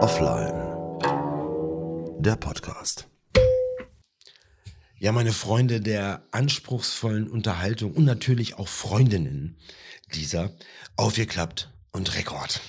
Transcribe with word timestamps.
Offline. 0.00 0.58
Der 2.20 2.34
Podcast. 2.34 3.08
Ja, 4.98 5.12
meine 5.12 5.32
Freunde 5.32 5.80
der 5.80 6.26
anspruchsvollen 6.32 7.30
Unterhaltung 7.30 7.92
und 7.94 8.04
natürlich 8.04 8.54
auch 8.54 8.66
Freundinnen 8.66 9.56
dieser 10.14 10.56
aufgeklappt 10.96 11.72
und 11.92 12.16
Rekord. 12.16 12.60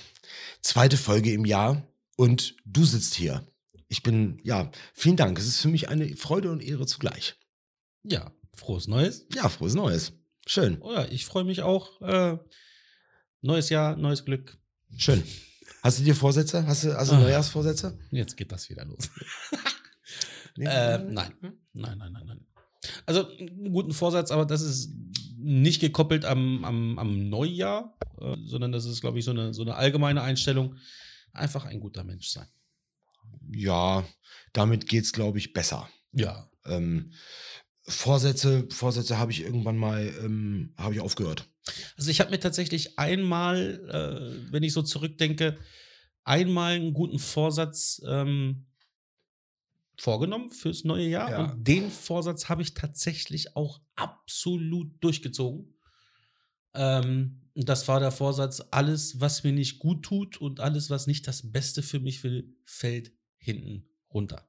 Zweite 0.60 0.96
Folge 0.96 1.32
im 1.32 1.44
Jahr 1.44 1.82
und 2.16 2.54
du 2.64 2.84
sitzt 2.84 3.14
hier. 3.14 3.44
Ich 3.88 4.04
bin, 4.04 4.38
ja, 4.44 4.70
vielen 4.94 5.16
Dank. 5.16 5.36
Es 5.36 5.46
ist 5.46 5.60
für 5.60 5.68
mich 5.68 5.88
eine 5.88 6.16
Freude 6.16 6.52
und 6.52 6.62
Ehre 6.62 6.86
zugleich. 6.86 7.34
Ja, 8.04 8.32
frohes 8.54 8.86
Neues. 8.86 9.26
Ja, 9.34 9.48
frohes 9.48 9.74
Neues. 9.74 10.12
Schön. 10.46 10.78
Oh 10.80 10.92
ja, 10.92 11.06
ich 11.06 11.26
freue 11.26 11.44
mich 11.44 11.62
auch. 11.62 12.00
Äh, 12.02 12.38
neues 13.40 13.68
Jahr, 13.68 13.96
neues 13.96 14.24
Glück. 14.24 14.61
Schön. 14.96 15.22
Hast 15.82 15.98
du 15.98 16.04
dir 16.04 16.14
Vorsätze? 16.14 16.66
Hast 16.66 16.84
du 16.84 16.96
also 16.96 17.14
Ah. 17.14 17.20
Neujahrsvorsätze? 17.20 17.98
Jetzt 18.10 18.36
geht 18.36 18.52
das 18.52 18.68
wieder 18.70 18.84
los. 18.84 19.08
Nee? 20.54 20.66
äh, 20.66 20.98
nein. 20.98 21.32
Nein, 21.72 21.96
nein, 21.96 22.12
nein, 22.12 22.26
nein. 22.26 22.46
Also 23.06 23.26
einen 23.38 23.72
guten 23.72 23.94
Vorsatz, 23.94 24.30
aber 24.30 24.44
das 24.44 24.60
ist 24.60 24.92
nicht 25.38 25.80
gekoppelt 25.80 26.26
am, 26.26 26.62
am, 26.66 26.98
am 26.98 27.30
Neujahr, 27.30 27.96
äh, 28.20 28.36
sondern 28.44 28.70
das 28.70 28.84
ist, 28.84 29.00
glaube 29.00 29.18
ich, 29.18 29.24
so 29.24 29.30
eine, 29.30 29.54
so 29.54 29.62
eine 29.62 29.76
allgemeine 29.76 30.20
Einstellung. 30.20 30.76
Einfach 31.32 31.64
ein 31.64 31.80
guter 31.80 32.04
Mensch 32.04 32.28
sein. 32.28 32.46
Ja, 33.50 34.04
damit 34.52 34.88
geht's, 34.90 35.14
glaube 35.14 35.38
ich, 35.38 35.54
besser. 35.54 35.88
Ja. 36.12 36.50
Ähm, 36.66 37.12
Vorsätze, 37.84 38.66
Vorsätze 38.68 39.16
habe 39.18 39.32
ich 39.32 39.40
irgendwann 39.40 39.78
mal, 39.78 40.12
ähm, 40.22 40.74
habe 40.76 40.92
ich 40.92 41.00
aufgehört. 41.00 41.48
Also 41.96 42.10
ich 42.10 42.20
habe 42.20 42.30
mir 42.30 42.40
tatsächlich 42.40 42.98
einmal, 42.98 43.80
äh, 43.88 44.52
wenn 44.52 44.62
ich 44.62 44.72
so 44.72 44.82
zurückdenke, 44.82 45.58
einmal 46.24 46.74
einen 46.74 46.92
guten 46.92 47.18
Vorsatz 47.18 48.02
ähm, 48.06 48.66
vorgenommen 49.98 50.50
fürs 50.50 50.84
neue 50.84 51.06
Jahr. 51.06 51.30
Ja. 51.30 51.44
Und 51.44 51.66
den 51.66 51.90
Vorsatz 51.90 52.48
habe 52.48 52.62
ich 52.62 52.74
tatsächlich 52.74 53.56
auch 53.56 53.80
absolut 53.94 54.92
durchgezogen. 55.02 55.74
Ähm, 56.74 57.42
das 57.54 57.86
war 57.86 58.00
der 58.00 58.12
Vorsatz, 58.12 58.62
alles, 58.70 59.20
was 59.20 59.44
mir 59.44 59.52
nicht 59.52 59.78
gut 59.78 60.04
tut 60.04 60.38
und 60.38 60.60
alles, 60.60 60.90
was 60.90 61.06
nicht 61.06 61.28
das 61.28 61.52
Beste 61.52 61.82
für 61.82 62.00
mich 62.00 62.24
will, 62.24 62.56
fällt 62.64 63.12
hinten 63.36 63.88
runter. 64.12 64.48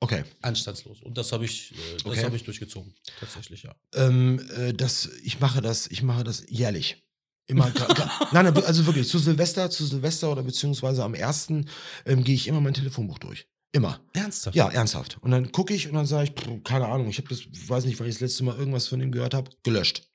Okay. 0.00 0.24
Anstandslos. 0.42 1.02
Und 1.02 1.18
das 1.18 1.32
habe 1.32 1.44
ich, 1.44 1.72
äh, 1.72 1.74
das 1.96 2.04
Okay. 2.04 2.24
habe 2.24 2.36
ich 2.36 2.44
durchgezogen. 2.44 2.94
Tatsächlich, 3.18 3.64
ja. 3.64 3.74
Ähm, 3.94 4.40
äh, 4.56 4.72
das, 4.72 5.08
ich 5.24 5.40
mache 5.40 5.60
das, 5.60 5.88
ich 5.88 6.02
mache 6.02 6.24
das 6.24 6.44
jährlich. 6.48 7.02
Immer, 7.50 7.72
nein, 8.32 8.44
nein, 8.44 8.56
also 8.64 8.84
wirklich, 8.86 9.08
zu 9.08 9.18
Silvester, 9.18 9.70
zu 9.70 9.86
Silvester 9.86 10.30
oder 10.30 10.42
beziehungsweise 10.42 11.02
am 11.02 11.14
ersten 11.14 11.68
ähm, 12.04 12.22
gehe 12.22 12.34
ich 12.34 12.46
immer 12.46 12.60
mein 12.60 12.74
Telefonbuch 12.74 13.18
durch. 13.18 13.46
Immer. 13.72 14.00
Ernsthaft? 14.12 14.54
Ja, 14.56 14.68
ernsthaft. 14.68 15.18
Und 15.22 15.30
dann 15.30 15.50
gucke 15.52 15.74
ich 15.74 15.88
und 15.88 15.94
dann 15.94 16.06
sage 16.06 16.24
ich, 16.30 16.30
pff, 16.42 16.62
keine 16.64 16.86
Ahnung, 16.86 17.08
ich 17.08 17.18
habe 17.18 17.28
das, 17.28 17.40
weiß 17.68 17.84
nicht, 17.86 17.98
weil 18.00 18.08
ich 18.08 18.14
das 18.14 18.20
letzte 18.20 18.44
Mal 18.44 18.56
irgendwas 18.56 18.86
von 18.88 19.00
ihm 19.00 19.12
gehört 19.12 19.34
habe, 19.34 19.50
gelöscht. 19.62 20.07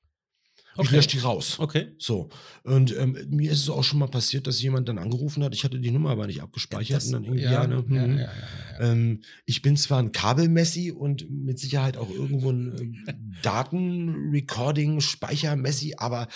Ich 0.76 0.80
Okay. 0.80 0.96
lösche 0.96 1.08
die 1.08 1.18
raus. 1.18 1.58
Okay. 1.60 1.92
So. 1.98 2.28
Und 2.64 2.96
ähm, 2.96 3.16
mir 3.30 3.52
ist 3.52 3.60
es 3.60 3.70
auch 3.70 3.84
schon 3.84 4.00
mal 4.00 4.08
passiert, 4.08 4.48
dass 4.48 4.60
jemand 4.60 4.88
dann 4.88 4.98
angerufen 4.98 5.44
hat. 5.44 5.54
Ich 5.54 5.62
hatte 5.62 5.78
die 5.78 5.92
Nummer 5.92 6.10
aber 6.10 6.26
nicht 6.26 6.42
abgespeichert. 6.42 6.96
Das- 6.96 7.06
und 7.06 7.12
dann 7.12 7.22
irgendwie, 7.24 7.44
ja, 7.44 7.52
ja, 7.52 7.66
ne, 7.66 7.76
ja, 7.76 7.82
hm. 8.02 8.18
ja, 8.18 8.24
ja, 8.24 8.24
ja. 8.24 8.32
Ähm, 8.80 9.22
ich 9.46 9.62
bin 9.62 9.76
zwar 9.76 10.00
ein 10.00 10.10
Kabelmessi 10.10 10.90
und 10.90 11.30
mit 11.30 11.60
Sicherheit 11.60 11.96
auch 11.96 12.10
irgendwo 12.10 12.50
ein 12.50 13.04
ähm, 13.06 13.36
Datenrecording-Speicher-Messi, 13.42 15.94
aber 15.96 16.26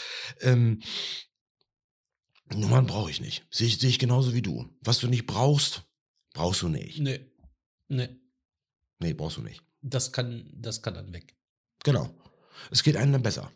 ähm, 0.40 0.80
Nummern 2.54 2.86
brauche 2.86 3.10
ich 3.10 3.20
nicht. 3.20 3.44
Sehe 3.50 3.66
ich, 3.66 3.78
sehe 3.78 3.90
ich 3.90 3.98
genauso 3.98 4.34
wie 4.34 4.42
du. 4.42 4.66
Was 4.82 4.98
du 5.00 5.08
nicht 5.08 5.26
brauchst, 5.26 5.82
brauchst 6.32 6.62
du 6.62 6.68
nicht. 6.68 7.00
Nee. 7.00 7.20
Nee. 7.88 8.08
Nee, 9.00 9.12
brauchst 9.14 9.36
du 9.36 9.42
nicht. 9.42 9.62
Das 9.82 10.12
kann, 10.12 10.50
das 10.54 10.82
kann 10.82 10.94
dann 10.94 11.12
weg. 11.12 11.36
Genau. 11.84 12.14
Es 12.70 12.82
geht 12.82 12.96
einem 12.96 13.12
dann 13.12 13.22
besser. 13.22 13.52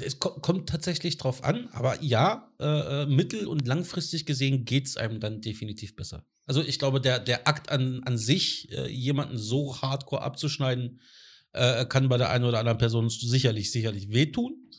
Es 0.00 0.18
ko 0.18 0.30
kommt 0.30 0.68
tatsächlich 0.68 1.16
drauf 1.16 1.44
an, 1.44 1.68
aber 1.72 2.02
ja, 2.02 2.52
äh, 2.58 3.02
äh, 3.02 3.06
mittel- 3.06 3.46
und 3.46 3.66
langfristig 3.66 4.26
gesehen 4.26 4.64
geht 4.64 4.86
es 4.86 4.96
einem 4.96 5.20
dann 5.20 5.40
definitiv 5.40 5.94
besser. 5.94 6.26
Also 6.46 6.62
ich 6.62 6.78
glaube, 6.78 7.00
der, 7.00 7.20
der 7.20 7.46
Akt 7.46 7.70
an, 7.70 8.02
an 8.04 8.18
sich, 8.18 8.72
äh, 8.72 8.88
jemanden 8.88 9.38
so 9.38 9.80
hardcore 9.80 10.22
abzuschneiden, 10.22 11.00
äh, 11.52 11.84
kann 11.86 12.08
bei 12.08 12.16
der 12.18 12.30
einen 12.30 12.44
oder 12.44 12.58
anderen 12.58 12.78
Person 12.78 13.08
sicherlich, 13.10 13.70
sicherlich 13.70 14.10
wehtun. 14.10 14.70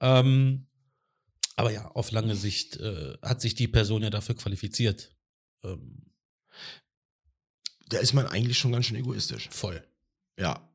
Ähm, 0.00 0.66
aber 1.56 1.72
ja, 1.72 1.90
auf 1.92 2.10
lange 2.10 2.36
Sicht 2.36 2.76
äh, 2.76 3.16
hat 3.22 3.40
sich 3.40 3.54
die 3.54 3.68
Person 3.68 4.02
ja 4.02 4.10
dafür 4.10 4.34
qualifiziert. 4.36 5.16
Ähm, 5.64 6.12
Da 7.88 7.98
ist 7.98 8.12
man 8.12 8.26
eigentlich 8.26 8.58
schon 8.58 8.72
ganz 8.72 8.86
schön 8.86 8.96
egoistisch. 8.96 9.48
voll. 9.50 9.82
Ja. 10.38 10.68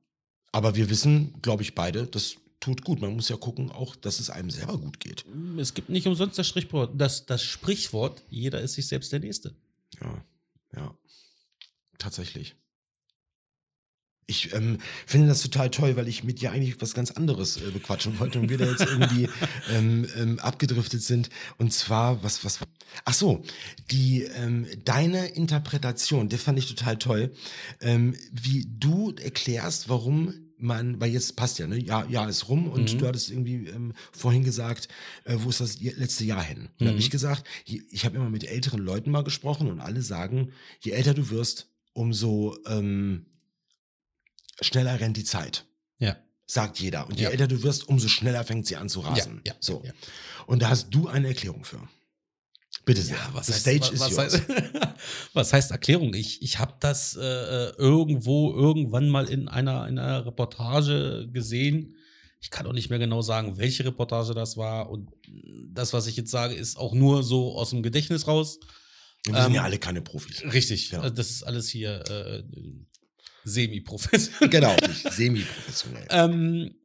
Aber 0.51 0.75
wir 0.75 0.89
wissen, 0.89 1.41
glaube 1.41 1.63
ich, 1.63 1.73
beide, 1.73 2.05
das 2.07 2.35
tut 2.63 2.83
gut. 2.83 3.01
Man 3.01 3.13
muss 3.13 3.27
ja 3.27 3.35
gucken, 3.35 3.69
auch, 3.71 3.95
dass 3.95 4.21
es 4.21 4.29
einem 4.29 4.49
selber 4.49 4.77
gut 4.77 4.99
geht. 4.99 5.25
Es 5.57 5.73
gibt 5.73 5.89
nicht 5.89 6.07
umsonst 6.07 6.39
das 6.39 6.47
Sprichwort, 6.47 6.93
das, 6.95 7.25
das 7.25 7.43
Sprichwort, 7.43 8.23
jeder 8.29 8.61
ist 8.61 8.73
sich 8.73 8.87
selbst 8.87 9.11
der 9.11 9.19
Nächste. 9.19 9.53
Ja, 10.01 10.23
ja. 10.75 10.97
Tatsächlich. 11.97 12.55
Ich 14.25 14.53
ähm, 14.53 14.77
finde 15.05 15.27
das 15.27 15.41
total 15.41 15.69
toll, 15.69 15.97
weil 15.97 16.07
ich 16.07 16.23
mit 16.23 16.39
dir 16.39 16.53
eigentlich 16.53 16.81
was 16.81 16.93
ganz 16.93 17.11
anderes 17.11 17.57
äh, 17.57 17.71
bequatschen 17.71 18.17
wollte 18.19 18.39
und 18.39 18.49
wir 18.49 18.57
da 18.57 18.65
jetzt 18.65 18.85
irgendwie 18.85 19.27
ähm, 19.69 20.07
ähm, 20.15 20.39
abgedriftet 20.39 21.03
sind. 21.03 21.29
Und 21.57 21.73
zwar, 21.73 22.23
was, 22.23 22.45
was, 22.45 22.59
ach 23.03 23.13
so, 23.13 23.43
die, 23.91 24.23
ähm, 24.23 24.65
deine 24.85 25.27
Interpretation, 25.27 26.29
die 26.29 26.37
fand 26.37 26.57
ich 26.57 26.73
total 26.73 26.97
toll, 26.97 27.33
ähm, 27.81 28.15
wie 28.31 28.65
du 28.69 29.13
erklärst, 29.21 29.89
warum 29.89 30.33
man, 30.63 30.99
weil 30.99 31.11
jetzt 31.11 31.35
passt 31.35 31.59
ja, 31.59 31.67
ne? 31.67 31.77
Ja, 31.77 32.05
ja 32.09 32.25
ist 32.27 32.47
rum 32.49 32.67
und 32.67 32.93
Mhm. 32.93 32.97
du 32.97 33.07
hattest 33.07 33.29
irgendwie 33.29 33.67
ähm, 33.67 33.93
vorhin 34.11 34.43
gesagt, 34.43 34.87
äh, 35.25 35.35
wo 35.39 35.49
ist 35.49 35.59
das 35.59 35.79
letzte 35.81 36.23
Jahr 36.23 36.43
hin? 36.43 36.67
Und 36.67 36.71
da 36.79 36.85
habe 36.87 36.93
Mhm. 36.93 36.99
ich 36.99 37.09
gesagt, 37.11 37.45
je- 37.65 37.83
ich 37.91 38.05
habe 38.05 38.15
immer 38.15 38.29
mit 38.29 38.43
älteren 38.45 38.79
Leuten 38.79 39.11
mal 39.11 39.23
gesprochen 39.23 39.69
und 39.69 39.79
alle 39.81 40.01
sagen, 40.01 40.51
je 40.81 40.91
älter 40.91 41.13
du 41.13 41.29
wirst, 41.29 41.67
umso 41.93 42.57
ähm, 42.65 43.25
schneller 44.61 44.99
rennt 44.99 45.17
die 45.17 45.23
Zeit. 45.23 45.65
Ja. 45.99 46.17
Sagt 46.45 46.79
jeder. 46.79 47.07
Und 47.07 47.17
je 47.17 47.23
Ja. 47.25 47.29
älter 47.29 47.47
du 47.47 47.63
wirst, 47.63 47.87
umso 47.87 48.07
schneller 48.07 48.43
fängt 48.43 48.67
sie 48.67 48.75
an 48.75 48.89
zu 48.89 48.99
rasen. 49.01 49.41
Ja, 49.45 49.53
ja, 49.53 49.57
so. 49.59 49.83
Und 50.47 50.61
da 50.61 50.69
hast 50.69 50.89
du 50.89 51.07
eine 51.07 51.27
Erklärung 51.29 51.63
für. 51.65 51.87
Bitte 52.85 53.01
sehr. 53.01 53.17
was 53.31 53.47
The 53.47 53.53
heißt, 53.53 53.61
stage 53.61 53.79
was, 53.81 53.91
is 53.93 53.99
was, 53.99 54.33
yours. 54.33 54.33
heißt, 54.33 54.95
was 55.33 55.53
heißt 55.53 55.71
Erklärung? 55.71 56.13
Ich, 56.13 56.41
ich 56.41 56.59
habe 56.59 56.73
das 56.79 57.15
äh, 57.15 57.21
äh, 57.21 57.73
irgendwo, 57.77 58.53
irgendwann 58.53 59.09
mal 59.09 59.29
in 59.29 59.47
einer, 59.47 59.87
in 59.87 59.97
einer 59.97 60.25
Reportage 60.25 61.29
gesehen. 61.31 61.95
Ich 62.41 62.49
kann 62.49 62.67
auch 62.67 62.73
nicht 62.73 62.89
mehr 62.89 62.99
genau 62.99 63.21
sagen, 63.21 63.57
welche 63.57 63.85
Reportage 63.85 64.33
das 64.33 64.57
war. 64.57 64.89
Und 64.89 65.11
das, 65.69 65.93
was 65.93 66.07
ich 66.07 66.17
jetzt 66.17 66.31
sage, 66.31 66.55
ist 66.55 66.77
auch 66.77 66.93
nur 66.93 67.23
so 67.23 67.55
aus 67.57 67.69
dem 67.69 67.83
Gedächtnis 67.83 68.27
raus. 68.27 68.59
Wir 69.25 69.35
sind 69.35 69.45
ähm, 69.45 69.53
ja 69.53 69.63
alle 69.63 69.79
keine 69.79 70.01
Profis. 70.01 70.43
Richtig. 70.51 70.91
Ja. 70.91 70.99
Also 70.99 71.15
das 71.15 71.29
ist 71.29 71.43
alles 71.43 71.69
hier 71.69 72.03
äh, 72.09 72.43
semi-professionell. 73.45 74.49
genau, 74.49 74.75
semi-professionell. 75.09 76.07
Ähm, 76.09 76.75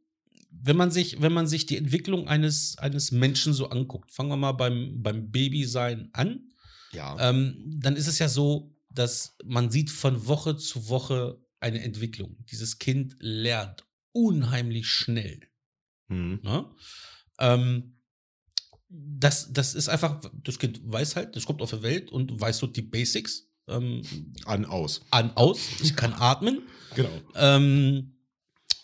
wenn 0.49 0.77
man 0.77 0.91
sich, 0.91 1.21
wenn 1.21 1.33
man 1.33 1.47
sich 1.47 1.65
die 1.65 1.77
Entwicklung 1.77 2.27
eines, 2.27 2.77
eines 2.77 3.11
Menschen 3.11 3.53
so 3.53 3.69
anguckt, 3.69 4.11
fangen 4.11 4.29
wir 4.29 4.37
mal 4.37 4.51
beim, 4.53 5.01
beim 5.01 5.31
Babysein 5.31 6.09
an, 6.13 6.51
ja. 6.91 7.17
ähm, 7.19 7.77
dann 7.79 7.95
ist 7.95 8.07
es 8.07 8.19
ja 8.19 8.29
so, 8.29 8.75
dass 8.89 9.35
man 9.45 9.69
sieht 9.69 9.89
von 9.89 10.27
Woche 10.27 10.57
zu 10.57 10.89
Woche 10.89 11.39
eine 11.59 11.81
Entwicklung. 11.81 12.37
Dieses 12.49 12.79
Kind 12.79 13.15
lernt 13.19 13.85
unheimlich 14.11 14.87
schnell. 14.87 15.41
Mhm. 16.07 16.39
Ne? 16.43 16.65
Ähm, 17.39 17.95
das, 18.89 19.53
das 19.53 19.75
ist 19.75 19.87
einfach, 19.87 20.21
das 20.43 20.57
Kind 20.57 20.81
weiß 20.83 21.15
halt, 21.15 21.35
das 21.35 21.45
kommt 21.45 21.61
auf 21.61 21.69
die 21.69 21.83
Welt 21.83 22.11
und 22.11 22.39
weiß 22.39 22.57
so 22.57 22.67
die 22.67 22.81
Basics. 22.81 23.45
Ähm, 23.67 24.01
An, 24.45 24.65
aus. 24.65 25.01
an, 25.11 25.31
aus, 25.35 25.59
ich 25.81 25.95
kann 25.95 26.13
atmen. 26.13 26.63
Genau. 26.95 27.21
Ähm, 27.35 28.18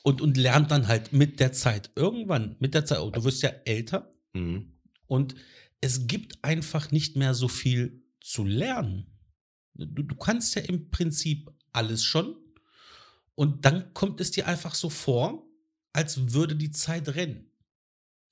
und, 0.06 0.22
und 0.22 0.38
lernt 0.38 0.70
dann 0.72 0.88
halt 0.88 1.14
mit 1.14 1.40
der 1.40 1.52
Zeit. 1.52 1.90
Irgendwann, 1.96 2.56
mit 2.60 2.74
der 2.76 2.86
Zeit, 2.86 3.00
oh, 3.00 3.10
du 3.10 3.24
wirst 3.24 3.42
ja 3.42 3.50
älter 3.66 4.14
Mhm. 4.34 4.74
und 5.08 5.34
es 5.82 6.08
gibt 6.08 6.44
einfach 6.44 6.92
nicht 6.92 7.16
mehr 7.16 7.34
so 7.34 7.48
viel 7.48 8.04
zu 8.22 8.44
lernen. 8.44 9.08
Du, 9.76 10.04
du 10.04 10.16
kannst 10.16 10.56
ja 10.56 10.62
im 10.62 10.90
Prinzip 10.92 11.50
alles 11.72 12.04
schon 12.04 12.36
und 13.36 13.66
dann 13.66 13.94
kommt 13.94 14.20
es 14.22 14.32
dir 14.32 14.46
einfach 14.48 14.76
so 14.76 14.90
vor, 14.90 15.48
als 15.94 16.34
würde 16.34 16.56
die 16.56 16.72
Zeit 16.72 17.08
rennen. 17.16 17.50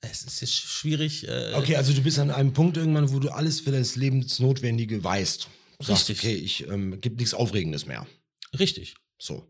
Es 0.01 0.41
ist 0.41 0.53
schwierig. 0.53 1.25
Äh, 1.27 1.53
Okay, 1.55 1.77
also 1.77 1.93
du 1.93 2.01
bist 2.01 2.19
an 2.19 2.29
einem 2.31 2.51
Punkt 2.51 2.75
irgendwann, 2.75 3.09
wo 3.13 3.19
du 3.19 3.29
alles 3.29 3.61
für 3.61 3.71
das 3.71 3.95
Lebensnotwendige 3.95 5.01
weißt. 5.03 5.47
Du 5.79 5.85
sagst, 5.85 6.09
Richtig. 6.09 6.19
okay, 6.19 6.35
ich 6.35 6.67
ähm, 6.67 6.99
gibt 6.99 7.19
nichts 7.19 7.33
Aufregendes 7.33 7.85
mehr. 7.85 8.05
Richtig. 8.59 8.95
So. 9.17 9.49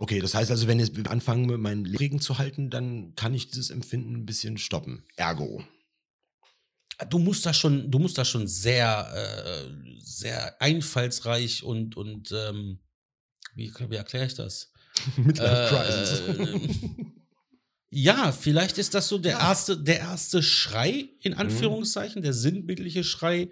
Okay, 0.00 0.18
das 0.20 0.34
heißt 0.34 0.50
also, 0.50 0.66
wenn 0.66 0.80
ich 0.80 0.90
anfange, 1.10 1.58
mein 1.58 1.84
Leben 1.84 2.22
zu 2.22 2.38
halten, 2.38 2.70
dann 2.70 3.14
kann 3.16 3.34
ich 3.34 3.50
dieses 3.50 3.68
Empfinden 3.68 4.14
ein 4.14 4.24
bisschen 4.24 4.56
stoppen. 4.56 5.04
Ergo. 5.16 5.62
du 7.10 7.18
musst 7.18 7.44
da 7.44 7.52
schon, 7.52 7.90
du 7.90 7.98
musst 7.98 8.16
da 8.16 8.24
schon 8.24 8.46
sehr, 8.46 9.10
äh, 9.14 9.70
sehr 9.98 10.60
einfallsreich 10.62 11.62
und, 11.64 11.98
und 11.98 12.32
ähm, 12.32 12.78
wie, 13.54 13.70
wie 13.90 13.94
erkläre 13.96 14.24
ich 14.24 14.34
das? 14.34 14.72
Midlife 15.16 15.54
Äh, 15.54 15.68
Crisis. 15.68 16.22
Ja, 17.90 18.32
vielleicht 18.32 18.78
ist 18.78 18.94
das 18.94 19.06
so 19.08 19.18
der, 19.18 19.32
Ja. 19.32 19.48
erste, 19.50 19.76
der 19.76 19.98
erste 19.98 20.42
Schrei, 20.42 21.08
in 21.20 21.34
Anführungszeichen, 21.34 22.22
der 22.22 22.32
sinnbildliche 22.32 23.04
Schrei 23.04 23.50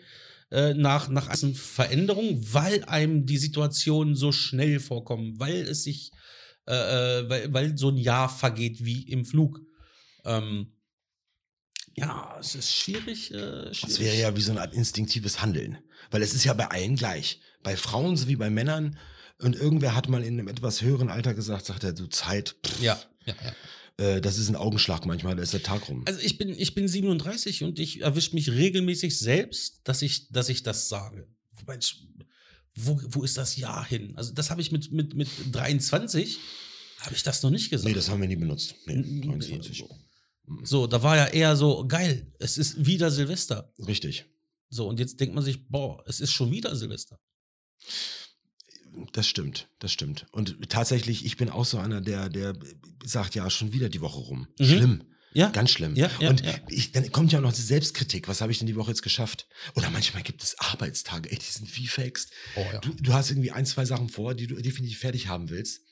äh, 0.50 0.72
nach, 0.74 1.08
nach 1.08 1.28
einer 1.28 1.54
Veränderung, 1.54 2.38
weil 2.54 2.84
einem 2.84 3.26
die 3.26 3.36
Situationen 3.36 4.14
so 4.14 4.32
schnell 4.32 4.80
vorkommen, 4.80 5.38
weil 5.38 5.56
es 5.68 5.82
sich, 5.82 6.10
äh, 6.68 7.20
äh, 7.20 7.30
weil, 7.30 7.52
weil 7.54 7.78
so 7.78 7.88
ein 7.88 7.96
Jahr 7.96 8.28
vergeht 8.28 8.84
wie 8.84 9.08
im 9.08 9.24
Flug. 9.24 9.60
Ähm, 10.24 10.74
ja, 11.94 12.36
es 12.38 12.54
ist 12.54 12.74
schwierig. 12.74 13.32
Äh, 13.32 13.72
schwierig. 13.72 13.80
Das 13.80 14.00
wäre 14.00 14.16
ja 14.16 14.36
wie 14.36 14.42
so 14.42 14.52
eine 14.52 14.60
Art 14.60 14.74
instinktives 14.74 15.40
Handeln. 15.40 15.78
Weil 16.10 16.22
es 16.22 16.34
ist 16.34 16.44
ja 16.44 16.52
bei 16.52 16.66
allen 16.66 16.96
gleich. 16.96 17.40
Bei 17.62 17.74
Frauen 17.76 18.18
sowie 18.18 18.36
bei 18.36 18.50
Männern. 18.50 18.98
Und 19.40 19.56
irgendwer 19.56 19.94
hat 19.94 20.08
mal 20.08 20.22
in 20.22 20.34
einem 20.34 20.48
etwas 20.48 20.82
höheren 20.82 21.08
Alter 21.08 21.32
gesagt, 21.32 21.64
sagt 21.64 21.84
er, 21.84 21.92
du 21.92 22.06
Zeit, 22.06 22.56
pff, 22.66 22.82
ja, 22.82 23.00
ja, 23.24 23.34
ja. 23.98 24.04
äh, 24.04 24.20
das 24.20 24.36
ist 24.36 24.48
ein 24.48 24.56
Augenschlag 24.56 25.06
manchmal, 25.06 25.36
da 25.36 25.42
ist 25.42 25.52
der 25.52 25.62
Tag 25.62 25.88
rum. 25.88 26.02
Also 26.06 26.20
ich 26.20 26.38
bin, 26.38 26.50
ich 26.50 26.74
bin 26.74 26.88
37 26.88 27.62
und 27.62 27.78
ich 27.78 28.00
erwische 28.00 28.34
mich 28.34 28.50
regelmäßig 28.50 29.16
selbst, 29.16 29.80
dass 29.84 30.02
ich, 30.02 30.28
dass 30.30 30.48
ich 30.48 30.64
das 30.64 30.88
sage. 30.88 31.28
Wobei 31.52 31.78
ich, 31.78 32.04
wo, 32.86 33.00
wo 33.08 33.25
ist 33.25 33.36
das 33.36 33.56
Jahr 33.56 33.84
hin? 33.86 34.12
Also 34.16 34.32
das 34.32 34.50
habe 34.50 34.60
ich 34.60 34.72
mit, 34.72 34.90
mit, 34.92 35.14
mit 35.14 35.28
23, 35.52 36.38
habe 37.00 37.14
ich 37.14 37.22
das 37.22 37.42
noch 37.42 37.50
nicht 37.50 37.70
gesagt. 37.70 37.88
nee, 37.88 37.94
das 37.94 38.08
haben 38.08 38.20
wir 38.20 38.28
nie 38.28 38.36
benutzt. 38.36 38.75
Nee, 38.86 38.94
N- 38.94 39.22
23. 39.22 39.84
So, 40.64 40.86
da 40.86 41.02
war 41.02 41.16
ja 41.16 41.26
eher 41.26 41.56
so, 41.56 41.86
geil, 41.86 42.32
es 42.38 42.56
ist 42.56 42.86
wieder 42.86 43.10
Silvester. 43.10 43.72
Richtig. 43.86 44.25
So, 44.70 44.86
und 44.88 44.98
jetzt 44.98 45.20
denkt 45.20 45.34
man 45.34 45.44
sich, 45.44 45.66
boah, 45.69 46.02
es 46.06 46.20
ist 46.20 46.32
schon 46.32 46.50
wieder 46.50 46.75
Silvester. 46.75 47.19
Das 49.12 49.26
stimmt, 49.26 49.69
das 49.78 49.92
stimmt. 49.92 50.26
Und 50.32 50.56
tatsächlich, 50.70 51.25
ich 51.25 51.36
bin 51.36 51.50
auch 51.50 51.64
so 51.64 51.78
einer, 51.78 52.00
der, 52.00 52.28
der 52.28 52.58
sagt, 53.04 53.34
ja, 53.34 53.48
schon 53.50 53.72
wieder 53.72 53.88
die 53.88 54.00
Woche 54.00 54.19
rum. 54.19 54.48
Mhm. 54.58 54.64
Schlimm. 54.64 55.04
Ja, 55.32 55.50
Ganz 55.50 55.70
schlimm. 55.70 55.94
Ja, 55.94 56.10
ja, 56.20 56.30
und. 56.30 56.42
Ich, 56.69 56.92
dann 56.92 57.10
kommt 57.12 57.32
ja 57.32 57.38
auch 57.38 57.42
noch 57.42 57.52
die 57.52 57.62
Selbstkritik. 57.62 58.28
Was 58.28 58.40
habe 58.40 58.50
ich 58.50 58.58
denn 58.58 58.66
die 58.66 58.76
Woche 58.76 58.90
jetzt 58.90 59.02
geschafft? 59.02 59.46
Oder 59.75 59.90
manchmal 59.90 60.22
gibt 60.22 60.42
es 60.42 60.58
Arbeitstage, 60.58 61.30
ey, 61.30 61.38
die 61.38 61.44
sind 61.44 61.76
wie 61.76 61.86
fakest. 61.86 62.32
Oh. 62.56 62.64
Du, 62.82 62.94
du 62.94 63.12
hast 63.12 63.30
irgendwie 63.30 63.50
ein, 63.50 63.66
zwei 63.66 63.84
Sachen 63.84 64.08
vor, 64.08 64.34
die 64.34 64.46
du 64.46 64.56
definitiv 64.56 64.98
fertig 64.98 65.28
haben 65.28 65.50
willst. 65.50 65.82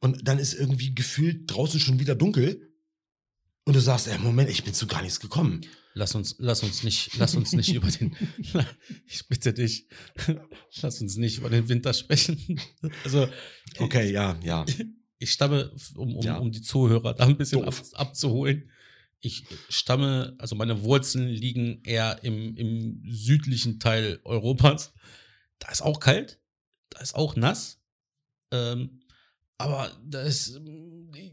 Und 0.00 0.26
dann 0.26 0.38
ist 0.38 0.54
irgendwie 0.54 0.94
gefühlt 0.94 1.42
draußen 1.46 1.78
schon 1.78 1.98
wieder 2.00 2.14
dunkel. 2.14 2.72
Und 3.64 3.74
du 3.74 3.80
sagst, 3.80 4.08
ey, 4.08 4.18
Moment, 4.18 4.50
ich 4.50 4.64
bin 4.64 4.74
zu 4.74 4.86
gar 4.86 5.02
nichts 5.02 5.20
gekommen. 5.20 5.62
Lass 5.94 6.14
uns, 6.16 6.34
lass 6.38 6.62
uns 6.64 6.82
nicht, 6.82 7.16
lass 7.18 7.36
uns 7.36 7.52
nicht 7.52 7.72
über 7.72 7.88
den, 7.88 8.16
ich 9.06 9.28
bitte 9.28 9.54
dich, 9.54 9.86
lass 10.82 11.00
uns 11.00 11.16
nicht 11.16 11.38
über 11.38 11.50
den 11.50 11.68
Winter 11.68 11.94
sprechen. 11.94 12.60
Also, 13.04 13.28
Okay, 13.78 14.10
ja, 14.10 14.36
ja. 14.42 14.66
Ich 15.18 15.32
stamme, 15.32 15.70
um, 15.94 16.16
um, 16.16 16.24
Ja. 16.24 16.38
um 16.38 16.50
die 16.50 16.62
Zuhörer 16.62 17.14
da 17.14 17.24
ein 17.26 17.36
bisschen 17.36 17.64
ab, 17.64 17.74
abzuholen. 17.94 18.70
Ich 19.20 19.44
stamme, 19.70 20.34
also 20.38 20.54
meine 20.54 20.82
Wurzeln 20.82 21.28
liegen 21.28 21.80
eher 21.84 22.22
im, 22.24 22.56
im 22.56 23.02
südlichen 23.08 23.80
Teil 23.80 24.20
Europas. 24.24 24.92
Da 25.58 25.70
ist 25.70 25.82
auch 25.82 25.98
kalt, 25.98 26.38
da 26.90 27.00
ist 27.00 27.14
auch 27.14 27.34
nass. 27.36 27.80
Ähm, 28.50 29.00
aber 29.56 29.90
da 30.04 30.20
ist, 30.22 30.60
die, 30.64 31.32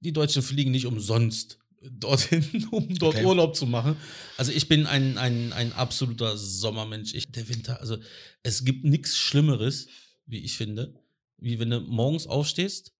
die 0.00 0.12
Deutschen 0.12 0.42
fliegen 0.42 0.72
nicht 0.72 0.84
umsonst 0.86 1.58
dorthin, 1.90 2.44
um 2.70 2.88
dort 2.96 3.16
Okay. 3.16 3.24
Urlaub 3.24 3.56
zu 3.56 3.66
machen. 3.66 3.96
Also 4.36 4.52
ich 4.52 4.68
bin 4.68 4.86
ein, 4.86 5.16
ein, 5.16 5.52
ein 5.52 5.72
absoluter 5.72 6.36
Sommermensch. 6.36 7.14
Ich, 7.14 7.32
der 7.32 7.48
Winter, 7.48 7.80
also 7.80 7.96
es 8.42 8.64
gibt 8.64 8.84
nichts 8.84 9.16
Schlimmeres, 9.16 9.88
wie 10.26 10.38
ich 10.38 10.56
finde, 10.56 10.94
wie 11.38 11.58
wenn 11.58 11.70
du 11.70 11.80
morgens 11.80 12.26
aufstehst, 12.26 12.92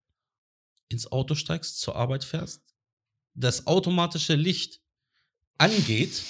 ins 0.92 1.10
Auto 1.10 1.34
steigst, 1.34 1.80
zur 1.80 1.96
Arbeit 1.96 2.24
fährst, 2.24 2.62
das 3.34 3.66
automatische 3.66 4.34
Licht 4.34 4.80
angeht, 5.58 6.22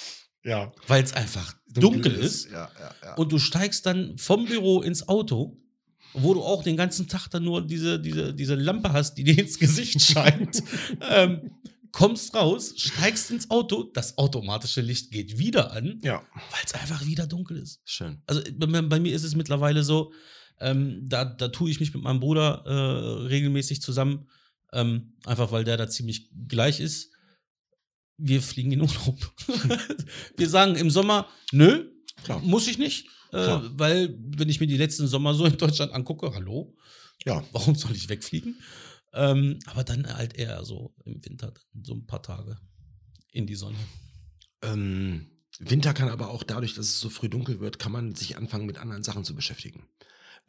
Ja. 0.43 0.71
weil 0.87 1.03
es 1.03 1.13
einfach 1.13 1.55
dunkel, 1.67 2.13
ist, 2.13 2.45
Ja, 2.51 2.69
ja, 2.79 2.95
ja. 3.03 3.13
und 3.15 3.31
du 3.31 3.39
steigst 3.39 3.85
dann 3.85 4.17
vom 4.17 4.45
Büro 4.45 4.81
ins 4.81 5.07
Auto, 5.07 5.57
wo 6.13 6.33
du 6.33 6.43
auch 6.43 6.63
den 6.63 6.77
ganzen 6.77 7.07
Tag 7.07 7.27
dann 7.29 7.43
nur 7.43 7.65
diese, 7.65 7.99
diese, 7.99 8.33
diese 8.33 8.55
Lampe 8.55 8.93
hast, 8.93 9.15
die 9.15 9.23
dir 9.23 9.37
ins 9.39 9.57
Gesicht 9.57 9.99
scheint, 10.11 10.61
ähm, 11.09 11.51
kommst 11.91 12.35
raus, 12.35 12.73
steigst 12.77 13.31
ins 13.31 13.49
Auto, 13.49 13.83
das 13.93 14.17
automatische 14.17 14.81
Licht 14.81 15.11
geht 15.11 15.37
wieder 15.39 15.71
an, 15.71 15.99
ja, 16.03 16.21
weil 16.51 16.61
es 16.65 16.73
einfach 16.73 17.05
wieder 17.05 17.25
dunkel 17.27 17.57
ist. 17.57 17.81
schön. 17.85 18.21
Also 18.27 18.41
bei, 18.57 18.81
bei 18.81 18.99
mir 18.99 19.15
ist 19.15 19.23
es 19.23 19.35
mittlerweile 19.35 19.83
so, 19.83 20.11
ähm, 20.59 21.01
da, 21.03 21.25
da 21.25 21.47
tue 21.49 21.69
ich 21.71 21.79
mich 21.79 21.93
mit 21.93 22.03
meinem 22.03 22.19
Bruder 22.19 22.63
äh, 22.65 23.27
regelmäßig 23.27 23.81
zusammen, 23.81 24.27
ähm, 24.73 25.13
einfach 25.25 25.51
weil 25.51 25.63
der 25.63 25.77
da 25.77 25.89
ziemlich 25.89 26.29
gleich 26.47 26.79
ist. 26.79 27.11
Wir 28.17 28.41
fliegen 28.41 28.71
in 28.71 28.81
Urlaub. 28.81 29.33
wir 30.37 30.49
sagen 30.49 30.75
im 30.75 30.89
Sommer, 30.89 31.27
nö, 31.51 31.89
Klar. 32.23 32.39
muss 32.39 32.67
ich 32.67 32.77
nicht, 32.77 33.07
äh, 33.31 33.59
weil 33.71 34.15
wenn 34.19 34.49
ich 34.49 34.59
mir 34.59 34.67
die 34.67 34.77
letzten 34.77 35.07
Sommer 35.07 35.33
so 35.33 35.45
in 35.45 35.57
Deutschland 35.57 35.91
angucke, 35.93 36.33
hallo, 36.33 36.75
Ja, 37.25 37.43
warum 37.51 37.75
soll 37.75 37.95
ich 37.95 38.09
wegfliegen? 38.09 38.59
Ähm, 39.13 39.59
aber 39.65 39.83
dann 39.83 40.07
halt 40.07 40.35
eher 40.35 40.63
so 40.65 40.93
im 41.05 41.23
Winter, 41.23 41.51
dann 41.51 41.83
so 41.83 41.93
ein 41.93 42.05
paar 42.05 42.23
Tage 42.23 42.57
in 43.31 43.45
die 43.47 43.55
Sonne. 43.55 43.77
Ähm, 44.61 45.29
Winter 45.59 45.93
kann 45.93 46.09
aber 46.09 46.29
auch 46.29 46.43
dadurch, 46.43 46.73
dass 46.73 46.87
es 46.87 46.99
so 46.99 47.09
früh 47.09 47.29
dunkel 47.29 47.59
wird, 47.59 47.77
kann 47.77 47.91
man 47.91 48.15
sich 48.15 48.37
anfangen, 48.37 48.65
mit 48.65 48.77
anderen 48.79 49.03
Sachen 49.03 49.23
zu 49.23 49.35
beschäftigen. 49.35 49.87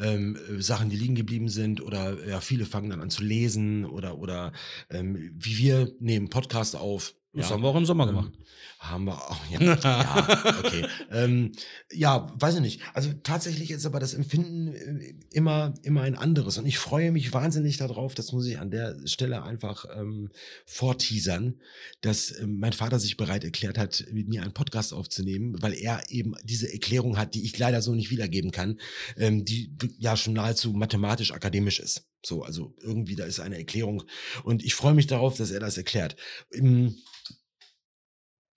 Ähm, 0.01 0.37
äh, 0.37 0.61
Sachen, 0.61 0.91
die 0.91 0.97
liegen 0.97 1.15
geblieben 1.15 1.49
sind 1.49 1.81
oder 1.81 2.27
ja, 2.27 2.41
viele 2.41 2.67
fangen 2.67 2.91
dann 2.91 3.01
an 3.01 3.11
zu 3.11 3.23
lesen 3.23 3.85
oder, 3.85 4.19
oder 4.19 4.53
ähm, 4.91 5.33
wie 5.35 5.59
wir 5.59 5.93
nehmen 6.01 6.31
Podcast 6.31 6.77
auf. 6.77 7.15
Das 7.35 7.49
ja, 7.49 7.55
haben 7.55 7.63
wir 7.63 7.69
auch 7.69 7.77
im 7.77 7.85
Sommer 7.85 8.05
ähm, 8.05 8.11
gemacht. 8.11 8.33
Haben 8.79 9.07
wir 9.07 9.15
auch, 9.15 9.41
ja. 9.51 9.61
ja, 9.61 10.59
okay. 10.59 10.87
Ähm, 11.11 11.53
ja, 11.91 12.33
weiß 12.39 12.57
ich 12.57 12.61
nicht. 12.61 12.81
Also 12.93 13.13
tatsächlich 13.23 13.71
ist 13.71 13.87
aber 13.87 13.99
das 13.99 14.15
Empfinden 14.15 14.73
äh, 14.73 15.15
immer, 15.31 15.75
immer 15.83 16.03
ein 16.03 16.17
anderes. 16.17 16.59
Und 16.59 16.67
ich 16.67 16.79
freue 16.79 17.11
mich 17.11 17.33
wahnsinnig 17.33 17.77
darauf, 17.77 18.15
das 18.15 18.33
muss 18.33 18.47
ich 18.47 18.59
an 18.59 18.71
der 18.71 18.97
Stelle 19.07 19.43
einfach 19.43 19.85
ähm, 19.99 20.31
vorteasern, 20.67 21.61
dass 22.03 22.39
ähm, 22.39 22.59
mein 22.61 22.73
Vater 22.73 23.01
sich 23.01 23.17
bereit 23.17 23.43
erklärt 23.43 23.79
hat, 23.79 24.05
mit 24.13 24.29
mir 24.29 24.43
einen 24.43 24.55
Podcast 24.55 24.93
aufzunehmen, 24.93 25.61
weil 25.61 25.75
er 25.75 26.03
eben 26.11 26.35
diese 26.45 26.73
Erklärung 26.73 27.17
hat, 27.17 27.35
die 27.35 27.45
ich 27.45 27.59
leider 27.59 27.83
so 27.83 27.95
nicht 27.95 28.11
wiedergeben 28.11 28.53
kann, 28.53 28.79
ähm, 29.17 29.45
die 29.45 29.75
ja 29.99 30.17
schon 30.17 30.35
nahezu 30.35 30.73
mathematisch-akademisch 30.73 31.81
ist. 31.81 32.07
So, 32.25 32.43
also 32.43 32.75
irgendwie, 32.81 33.17
da 33.17 33.25
ist 33.25 33.41
eine 33.41 33.59
Erklärung. 33.59 34.03
Und 34.45 34.65
ich 34.65 34.75
freue 34.75 34.95
mich 34.95 35.07
darauf, 35.07 35.37
dass 35.37 35.51
er 35.51 35.61
das 35.61 35.77
erklärt. 35.77 36.17
Ähm, 36.53 36.97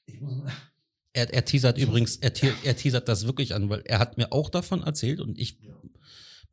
ich 0.07 0.19
muss 0.19 0.35
mal 0.35 0.51
Er, 1.13 1.31
er 1.33 1.45
teasert 1.45 1.77
übrigens, 1.77 2.17
er, 2.17 2.33
te- 2.33 2.53
er 2.63 2.75
teasert 2.75 3.07
das 3.07 3.25
wirklich 3.25 3.53
an, 3.55 3.69
weil 3.69 3.81
er 3.85 3.99
hat 3.99 4.17
mir 4.17 4.31
auch 4.31 4.49
davon 4.49 4.81
erzählt 4.83 5.19
und 5.19 5.37
ich, 5.39 5.57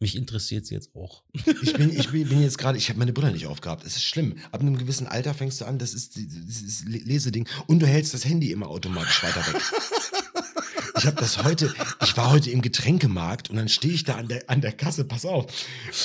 mich 0.01 0.17
interessiert 0.17 0.65
es 0.65 0.71
jetzt 0.71 0.95
auch. 0.95 1.23
Ich 1.63 1.73
bin, 1.75 1.91
ich 1.97 2.11
bin, 2.11 2.29
bin 2.29 2.43
jetzt 2.43 2.59
gerade, 2.59 2.77
ich 2.79 2.89
habe 2.89 2.99
meine 2.99 3.13
Brille 3.13 3.33
nicht 3.33 3.47
aufgehabt. 3.47 3.85
Es 3.87 3.97
ist 3.97 4.05
schlimm. 4.05 4.37
Ab 4.53 4.61
einem 4.61 4.77
gewissen 4.77 5.07
Alter 5.07 5.35
fängst 5.35 5.61
du 5.61 5.65
an, 5.67 5.79
das 5.79 5.95
ist 5.95 6.17
die- 6.17 6.27
dieses 6.29 6.85
Le- 6.85 6.99
Leseding 6.99 7.49
und 7.69 7.81
du 7.81 7.87
hältst 7.87 8.13
das 8.15 8.25
Handy 8.25 8.51
immer 8.53 8.69
automatisch 8.69 9.23
weiter 9.23 9.47
weg. 9.53 9.63
Ich 10.97 11.07
habe 11.07 11.17
das 11.21 11.43
heute, 11.43 11.75
ich 12.03 12.17
war 12.17 12.31
heute 12.31 12.51
im 12.51 12.63
Getränkemarkt 12.63 13.51
und 13.51 13.57
dann 13.57 13.69
stehe 13.69 13.95
ich 13.95 14.05
da 14.05 14.15
an 14.15 14.29
der, 14.29 14.49
an 14.49 14.61
der 14.61 14.73
Kasse, 14.73 15.05
pass 15.05 15.25
auf, 15.25 15.47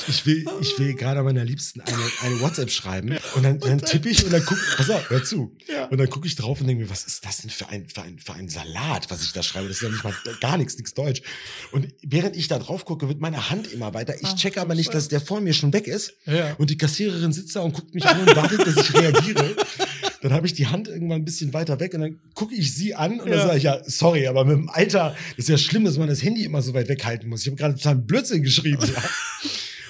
ich 0.07 0.25
will, 0.25 0.45
ich 0.61 0.77
will 0.79 0.95
gerade 0.95 1.21
meiner 1.21 1.45
Liebsten 1.45 1.81
eine, 1.81 1.97
eine 2.21 2.39
WhatsApp 2.41 2.71
schreiben 2.71 3.17
und 3.35 3.43
dann, 3.43 3.59
dann 3.59 3.79
tippe 3.79 4.09
ich 4.09 4.23
und 4.25 4.31
dann 4.31 4.43
guck, 4.43 4.57
pass 4.77 4.89
auf, 4.89 5.09
hör 5.09 5.23
zu. 5.23 5.55
Und 5.89 5.97
dann 5.97 6.09
gucke 6.09 6.27
ich 6.27 6.35
drauf 6.35 6.59
und 6.59 6.67
denke 6.67 6.83
mir, 6.83 6.89
was 6.89 7.03
ist 7.05 7.25
das 7.25 7.37
denn 7.37 7.49
für 7.49 7.69
ein, 7.69 7.87
für, 7.87 8.01
ein, 8.01 8.17
für 8.19 8.33
ein 8.33 8.49
Salat, 8.49 9.11
was 9.11 9.23
ich 9.23 9.31
da 9.31 9.43
schreibe? 9.43 9.67
Das 9.67 9.77
ist 9.77 9.83
ja 9.83 9.89
nicht 9.89 10.03
mal 10.03 10.13
gar 10.41 10.57
nichts, 10.57 10.75
nichts 10.75 10.93
Deutsch. 10.93 11.21
Und 11.71 11.93
während 12.01 12.35
ich 12.35 12.47
da 12.47 12.57
drauf 12.57 12.85
gucke, 12.85 13.07
wird 13.07 13.19
meine 13.19 13.49
Hand 13.49 13.71
immer 13.71 13.93
weiter. 13.93 14.15
Ich 14.21 14.35
checke 14.35 14.59
aber 14.59 14.75
nicht, 14.75 14.93
dass 14.93 15.07
der 15.07 15.21
vor 15.21 15.41
mir 15.41 15.53
schon 15.53 15.71
weg 15.73 15.87
ist. 15.87 16.13
Ja. 16.25 16.55
Und 16.57 16.69
die 16.69 16.77
Kassiererin 16.77 17.31
sitzt 17.31 17.55
da 17.55 17.61
und 17.61 17.73
guckt 17.73 17.93
mich 17.93 18.05
an 18.05 18.21
und 18.21 18.35
wartet, 18.35 18.65
dass 18.65 18.75
ich 18.75 18.93
reagiere. 18.93 19.55
Dann 20.21 20.33
habe 20.33 20.45
ich 20.47 20.53
die 20.53 20.67
Hand 20.67 20.87
irgendwann 20.87 21.21
ein 21.21 21.25
bisschen 21.25 21.53
weiter 21.53 21.79
weg 21.79 21.93
und 21.93 22.01
dann 22.01 22.19
gucke 22.33 22.53
ich 22.53 22.73
sie 22.75 22.93
an 22.95 23.13
und 23.21 23.29
dann 23.29 23.37
Ja. 23.39 23.45
sage 23.47 23.57
ich, 23.57 23.63
ja, 23.63 23.81
sorry, 23.85 24.27
aber 24.27 24.43
mit 24.45 24.57
dem 24.57 24.69
Alter 24.69 25.15
ist 25.37 25.47
ja 25.49 25.57
schlimm, 25.57 25.85
dass 25.85 25.97
man 25.97 26.07
das 26.09 26.21
Handy 26.23 26.43
immer 26.43 26.61
so 26.61 26.73
weit 26.73 26.89
weghalten 26.89 27.29
muss. 27.29 27.41
Ich 27.41 27.47
habe 27.47 27.55
gerade 27.57 27.75
total 27.75 27.95
Blödsinn 27.95 28.43
geschrieben. 28.43 28.83
ja. 28.85 29.03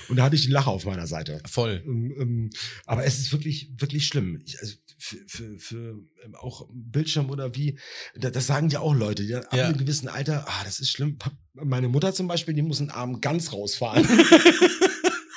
Und 0.09 0.15
da 0.15 0.23
hatte 0.23 0.35
ich 0.35 0.41
den 0.41 0.51
Lacher 0.53 0.71
auf 0.71 0.85
meiner 0.85 1.05
Seite. 1.05 1.39
Voll. 1.47 1.83
Ähm, 1.85 2.15
ähm, 2.19 2.49
aber 2.87 3.05
es 3.05 3.19
ist 3.19 3.31
wirklich, 3.31 3.69
wirklich 3.77 4.07
schlimm. 4.07 4.39
Ich, 4.43 4.59
also 4.59 4.73
für, 4.97 5.17
für, 5.27 5.59
für 5.59 5.77
ähm, 6.25 6.33
auch 6.35 6.67
Bildschirm 6.73 7.29
oder 7.29 7.53
wie, 7.55 7.77
da, 8.15 8.31
das 8.31 8.47
sagen 8.47 8.69
ja 8.69 8.79
auch 8.79 8.95
Leute, 8.95 9.21
die 9.23 9.29
dann 9.33 9.43
ab 9.43 9.53
Ja. 9.55 9.67
einem 9.67 9.77
gewissen 9.77 10.07
Alter, 10.07 10.45
ah, 10.47 10.63
das 10.65 10.79
ist 10.79 10.89
schlimm. 10.89 11.19
Meine 11.53 11.89
Mutter 11.89 12.11
zum 12.11 12.27
Beispiel, 12.27 12.55
die 12.55 12.63
muss 12.63 12.79
einen 12.79 12.89
Arm 12.89 13.21
ganz 13.21 13.53
rausfahren. 13.53 14.03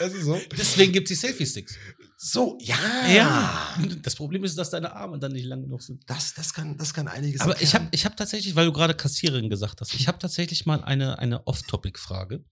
das 0.02 0.14
ist 0.14 0.24
so. 0.24 0.40
Deswegen 0.56 0.92
gibt 0.92 1.10
es 1.10 1.20
die 1.20 1.26
Selfie-Sticks. 1.26 1.78
So, 2.18 2.58
ja. 2.60 2.76
Ja. 3.08 3.78
Das 4.02 4.14
Problem 4.14 4.44
ist, 4.44 4.56
dass 4.56 4.70
deine 4.70 4.94
Arme 4.94 5.18
dann 5.18 5.32
nicht 5.32 5.44
lang 5.44 5.62
genug 5.62 5.82
sind. 5.82 6.02
Das, 6.08 6.34
das, 6.34 6.52
kann, 6.54 6.76
das 6.76 6.94
kann 6.94 7.08
einiges 7.08 7.40
Aber 7.40 7.60
ich 7.60 7.74
habe 7.74 7.84
erklären. 7.84 7.88
ich 7.92 8.04
hab 8.04 8.16
tatsächlich, 8.16 8.54
weil 8.54 8.66
du 8.66 8.72
gerade 8.72 8.94
Kassiererin 8.94 9.50
gesagt 9.50 9.80
hast, 9.80 9.94
ich 9.94 10.08
habe 10.08 10.18
tatsächlich 10.18 10.66
mal 10.66 10.82
eine, 10.84 11.18
eine 11.18 11.46
Off-Topic-Frage. 11.46 12.44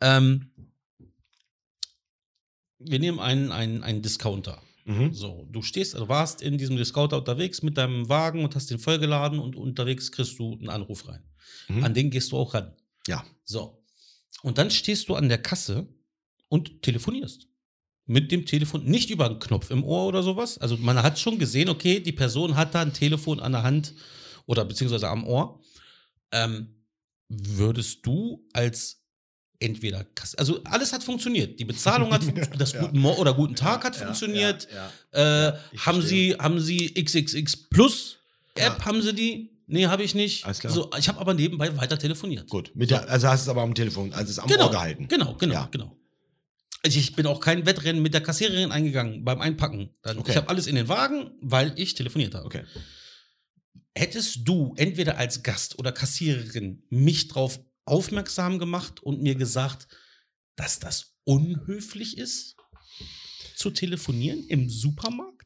Ähm, 0.00 0.52
wir 2.78 2.98
nehmen 2.98 3.20
einen, 3.20 3.52
einen, 3.52 3.82
einen 3.82 4.02
Discounter. 4.02 4.60
Mhm. 4.84 5.12
So, 5.12 5.46
du 5.50 5.62
stehst, 5.62 5.94
du 5.94 6.08
warst 6.08 6.42
in 6.42 6.58
diesem 6.58 6.76
Discounter 6.76 7.18
unterwegs 7.18 7.62
mit 7.62 7.76
deinem 7.76 8.08
Wagen 8.08 8.44
und 8.44 8.54
hast 8.54 8.70
den 8.70 8.78
vollgeladen 8.78 9.38
und 9.38 9.56
unterwegs 9.56 10.10
kriegst 10.12 10.38
du 10.38 10.54
einen 10.54 10.70
Anruf 10.70 11.06
rein. 11.08 11.22
Mhm. 11.68 11.84
An 11.84 11.94
den 11.94 12.10
gehst 12.10 12.32
du 12.32 12.38
auch 12.38 12.54
ran. 12.54 12.74
Ja. 13.06 13.24
So. 13.44 13.82
Und 14.42 14.58
dann 14.58 14.70
stehst 14.70 15.08
du 15.08 15.14
an 15.14 15.28
der 15.28 15.40
Kasse 15.40 15.88
und 16.50 16.82
telefonierst. 16.82 17.46
Mit 18.06 18.30
dem 18.32 18.44
Telefon, 18.44 18.84
nicht 18.84 19.08
über 19.10 19.26
einen 19.26 19.38
Knopf 19.38 19.70
im 19.70 19.84
Ohr 19.84 20.06
oder 20.08 20.22
sowas. 20.22 20.58
Also 20.58 20.76
man 20.76 21.00
hat 21.02 21.18
schon 21.18 21.38
gesehen, 21.38 21.68
okay, 21.68 22.00
die 22.00 22.12
Person 22.12 22.56
hat 22.56 22.74
da 22.74 22.82
ein 22.82 22.92
Telefon 22.92 23.40
an 23.40 23.52
der 23.52 23.62
Hand 23.62 23.94
oder 24.46 24.64
beziehungsweise 24.64 25.08
am 25.08 25.24
Ohr. 25.26 25.60
Ähm, 26.32 26.74
würdest 27.28 28.04
du 28.04 28.44
als 28.52 29.02
entweder, 29.60 30.04
Kass- 30.14 30.34
also 30.34 30.60
alles 30.64 30.92
hat 30.92 31.04
funktioniert. 31.04 31.60
Die 31.60 31.64
Bezahlung 31.64 32.12
hat 32.12 32.24
funktioniert, 32.24 32.60
das 32.60 32.72
Ja. 32.72 32.80
Guten 32.80 32.98
Morgen 32.98 33.20
oder 33.20 33.32
Guten 33.34 33.54
Tag 33.54 33.84
hat 33.84 33.96
Ja, 33.96 34.04
funktioniert. 34.06 34.66
Ja, 34.72 34.90
Äh, 35.12 35.20
Ja, 35.20 35.52
haben, 35.52 36.00
verstehe. 36.00 36.32
Sie, 36.32 36.34
haben 36.36 36.60
Sie 36.60 36.94
XXX 36.94 37.56
Plus 37.68 38.16
App? 38.56 38.78
Ja. 38.80 38.84
Haben 38.86 39.02
Sie 39.02 39.14
die? 39.14 39.50
Nee, 39.68 39.86
habe 39.86 40.02
ich 40.02 40.16
nicht. 40.16 40.44
Alles 40.44 40.58
klar. 40.58 40.72
So, 40.72 40.90
ich 40.98 41.08
habe 41.08 41.20
aber 41.20 41.32
nebenbei 41.34 41.76
weiter 41.76 41.96
telefoniert. 41.96 42.48
Gut. 42.50 42.72
Mit 42.74 42.90
der, 42.90 43.08
also 43.08 43.28
hast 43.28 43.46
du 43.46 43.50
es 43.50 43.54
aber 43.54 43.62
am 43.62 43.72
Telefon, 43.74 44.12
also 44.12 44.30
es 44.30 44.38
am 44.40 44.48
Genau, 44.48 44.64
Ohr 44.64 44.70
gehalten. 44.72 45.06
Genau, 45.06 45.34
genau, 45.34 45.54
Ja. 45.54 45.68
genau. 45.70 45.96
Also 46.82 46.98
ich 46.98 47.14
bin 47.14 47.26
auch 47.26 47.40
kein 47.40 47.66
Wettrennen 47.66 48.02
mit 48.02 48.14
der 48.14 48.22
Kassiererin 48.22 48.72
eingegangen 48.72 49.24
beim 49.24 49.40
Einpacken. 49.40 49.90
Okay. 50.02 50.30
Ich 50.30 50.36
habe 50.36 50.48
alles 50.48 50.66
in 50.66 50.76
den 50.76 50.88
Wagen, 50.88 51.32
weil 51.40 51.72
ich 51.76 51.94
telefoniert 51.94 52.34
habe. 52.34 52.46
Okay. 52.46 52.64
Hättest 53.94 54.48
du 54.48 54.74
entweder 54.76 55.18
als 55.18 55.42
Gast 55.42 55.78
oder 55.78 55.92
Kassiererin 55.92 56.82
mich 56.88 57.28
darauf 57.28 57.60
aufmerksam 57.84 58.58
gemacht 58.58 59.02
und 59.02 59.20
mir 59.20 59.34
gesagt, 59.34 59.88
dass 60.56 60.78
das 60.78 61.16
unhöflich 61.24 62.16
ist, 62.16 62.56
zu 63.56 63.70
telefonieren 63.70 64.44
im 64.48 64.70
Supermarkt? 64.70 65.39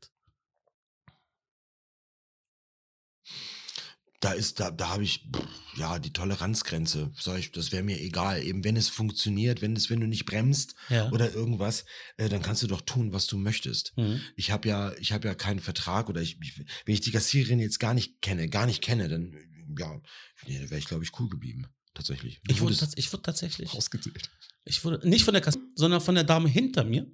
Da 4.24 4.32
ist, 4.32 4.58
da, 4.58 4.70
da 4.70 4.88
habe 4.88 5.04
ich, 5.04 5.28
ja, 5.76 5.98
die 5.98 6.12
Toleranzgrenze. 6.12 7.12
Sag 7.18 7.38
ich, 7.38 7.52
das 7.52 7.72
wäre 7.72 7.82
mir 7.82 8.00
egal. 8.00 8.42
Eben 8.42 8.64
wenn 8.64 8.76
es 8.76 8.88
funktioniert, 8.88 9.60
wenn 9.60 9.76
es, 9.76 9.90
wenn 9.90 10.00
du 10.00 10.06
nicht 10.06 10.24
bremst 10.24 10.74
Ja. 10.88 11.10
oder 11.10 11.34
irgendwas, 11.34 11.84
äh, 12.16 12.28
dann 12.28 12.40
kannst 12.42 12.62
du 12.62 12.66
doch 12.66 12.80
tun, 12.80 13.12
was 13.12 13.26
du 13.26 13.36
möchtest. 13.36 13.92
Mhm. 13.96 14.20
Ich 14.36 14.50
habe 14.50 14.68
ja, 14.68 14.92
ich 14.98 15.12
habe 15.12 15.28
ja 15.28 15.34
keinen 15.34 15.60
Vertrag 15.60 16.08
oder 16.08 16.22
ich, 16.22 16.38
ich, 16.42 16.58
wenn 16.86 16.94
ich 16.94 17.00
die 17.02 17.10
Kassiererin 17.10 17.58
jetzt 17.60 17.80
gar 17.80 17.92
nicht 17.92 18.22
kenne, 18.22 18.48
gar 18.48 18.66
nicht 18.66 18.82
kenne, 18.82 19.08
dann 19.08 19.36
ja, 19.78 20.00
nee, 20.46 20.60
wäre 20.70 20.78
ich 20.78 20.86
glaube 20.86 21.04
ich 21.04 21.10
cool 21.18 21.28
geblieben. 21.28 21.66
Tatsächlich. 21.92 22.40
Du 22.44 22.54
Ich 22.54 22.60
wurde, 22.60 22.74
tats- 22.74 22.96
ich 22.96 23.12
wurde 23.12 23.22
tatsächlich, 23.22 23.72
ausgezählt. 23.72 24.30
ich 24.64 24.84
wurde 24.84 25.06
nicht 25.08 25.24
von 25.24 25.34
der 25.34 25.42
Kasse, 25.42 25.58
sondern 25.74 26.00
von 26.00 26.14
der 26.14 26.24
Dame 26.24 26.48
hinter 26.48 26.82
mir. 26.84 27.06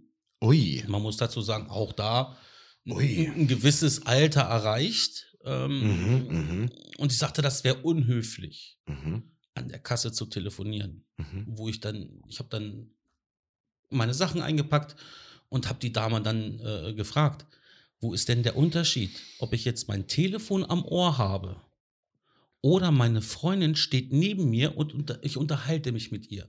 Ui. 0.42 0.82
Man 0.88 1.02
muss 1.02 1.16
dazu 1.18 1.42
sagen, 1.42 1.68
auch 1.68 1.92
da 1.92 2.38
ein, 2.86 2.92
Ui. 2.92 3.26
ein 3.26 3.46
gewisses 3.46 4.06
Alter 4.06 4.42
erreicht. 4.42 5.26
Ähm, 5.44 5.80
Mhm, 5.80 6.26
mhm. 6.28 6.70
Und 6.98 7.12
ich 7.12 7.18
sagte, 7.18 7.42
das 7.42 7.64
wäre 7.64 7.76
unhöflich, 7.82 8.78
Mhm. 8.86 9.22
an 9.54 9.68
der 9.68 9.78
Kasse 9.78 10.12
zu 10.12 10.26
telefonieren. 10.26 11.06
Mhm. 11.16 11.44
Wo 11.46 11.68
ich 11.68 11.80
dann, 11.80 12.22
ich 12.28 12.38
habe 12.38 12.48
dann 12.50 12.90
meine 13.90 14.14
Sachen 14.14 14.42
eingepackt 14.42 14.96
und 15.48 15.68
habe 15.68 15.80
die 15.80 15.92
Dame 15.92 16.20
dann 16.22 16.60
äh, 16.60 16.94
gefragt, 16.94 17.46
wo 18.00 18.14
ist 18.14 18.28
denn 18.28 18.42
der 18.42 18.56
Unterschied, 18.56 19.10
ob 19.38 19.52
ich 19.52 19.64
jetzt 19.64 19.88
mein 19.88 20.06
Telefon 20.06 20.64
am 20.64 20.84
Ohr 20.84 21.18
habe 21.18 21.60
oder 22.62 22.90
meine 22.90 23.22
Freundin 23.22 23.74
steht 23.76 24.12
neben 24.12 24.48
mir 24.50 24.76
und 24.76 24.94
unter, 24.94 25.22
ich 25.24 25.36
unterhalte 25.36 25.92
mich 25.92 26.10
mit 26.12 26.30
ihr. 26.30 26.48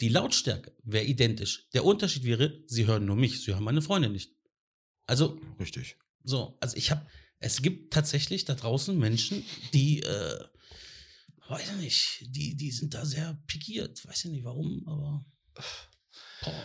Die 0.00 0.08
Lautstärke 0.08 0.74
wäre 0.82 1.04
identisch. 1.04 1.68
Der 1.74 1.84
Unterschied 1.84 2.24
wäre, 2.24 2.62
sie 2.66 2.86
hören 2.86 3.04
nur 3.04 3.16
mich, 3.16 3.42
sie 3.42 3.52
hören 3.52 3.64
meine 3.64 3.82
Freundin 3.82 4.12
nicht. 4.12 4.34
Also 5.06 5.38
Richtig. 5.58 5.96
so, 6.24 6.56
also 6.60 6.76
ich 6.76 6.90
habe, 6.90 7.06
es 7.40 7.62
gibt 7.62 7.92
tatsächlich 7.92 8.44
da 8.44 8.54
draußen 8.54 8.96
Menschen, 8.96 9.42
die, 9.72 10.02
äh, 10.02 10.44
weiß 11.48 11.72
ich 11.72 11.80
nicht, 11.80 12.26
die, 12.36 12.54
die 12.54 12.70
sind 12.70 12.94
da 12.94 13.04
sehr 13.04 13.42
pikiert. 13.46 14.06
Weiß 14.06 14.26
ich 14.26 14.30
nicht 14.30 14.44
warum, 14.44 14.86
aber. 14.86 15.24
Boah. 16.42 16.64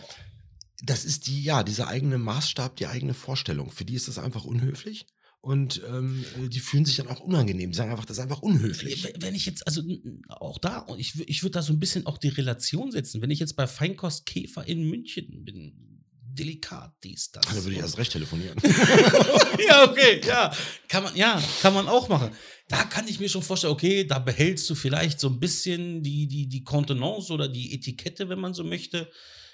Das 0.82 1.06
ist 1.06 1.26
die, 1.26 1.42
ja, 1.42 1.62
dieser 1.62 1.88
eigene 1.88 2.18
Maßstab, 2.18 2.76
die 2.76 2.86
eigene 2.86 3.14
Vorstellung. 3.14 3.70
Für 3.70 3.86
die 3.86 3.94
ist 3.94 4.08
das 4.08 4.18
einfach 4.18 4.44
unhöflich. 4.44 5.06
Und 5.40 5.80
ähm, 5.88 6.24
äh, 6.38 6.48
die 6.48 6.60
fühlen 6.60 6.84
sich 6.84 6.96
dann 6.96 7.08
auch 7.08 7.20
unangenehm. 7.20 7.70
Die 7.70 7.76
sagen 7.76 7.90
einfach, 7.90 8.04
das 8.04 8.18
ist 8.18 8.22
einfach 8.22 8.42
unhöflich. 8.42 9.14
Wenn 9.18 9.34
ich 9.34 9.46
jetzt, 9.46 9.66
also 9.66 9.82
auch 10.28 10.58
da, 10.58 10.86
ich, 10.98 11.18
ich 11.26 11.42
würde 11.42 11.52
da 11.52 11.62
so 11.62 11.72
ein 11.72 11.78
bisschen 11.78 12.04
auch 12.04 12.18
die 12.18 12.28
Relation 12.28 12.90
setzen, 12.90 13.22
wenn 13.22 13.30
ich 13.30 13.38
jetzt 13.38 13.56
bei 13.56 13.66
Feinkost 13.66 14.26
Käfer 14.26 14.66
in 14.66 14.90
München 14.90 15.44
bin, 15.44 15.95
delikat, 16.38 16.94
dies, 17.02 17.30
das. 17.30 17.44
Dann 17.46 17.64
würde 17.64 17.72
ich 17.72 17.78
erst 17.78 17.98
recht 17.98 18.12
telefonieren. 18.12 18.56
ja, 19.68 19.84
okay, 19.84 20.20
ja. 20.26 20.54
Kann 20.88 21.04
man, 21.04 21.16
ja, 21.16 21.42
kann 21.62 21.74
man 21.74 21.88
auch 21.88 22.08
machen. 22.08 22.30
Da 22.68 22.84
kann 22.84 23.08
ich 23.08 23.20
mir 23.20 23.28
schon 23.28 23.42
vorstellen, 23.42 23.72
okay, 23.72 24.04
da 24.04 24.18
behältst 24.18 24.68
du 24.70 24.74
vielleicht 24.74 25.20
so 25.20 25.28
ein 25.28 25.40
bisschen 25.40 26.02
die, 26.02 26.26
die, 26.26 26.48
die 26.48 26.64
Kontenance 26.64 27.32
oder 27.32 27.48
die 27.48 27.74
Etikette, 27.74 28.28
wenn 28.28 28.40
man 28.40 28.54
so 28.54 28.64
möchte. 28.64 29.10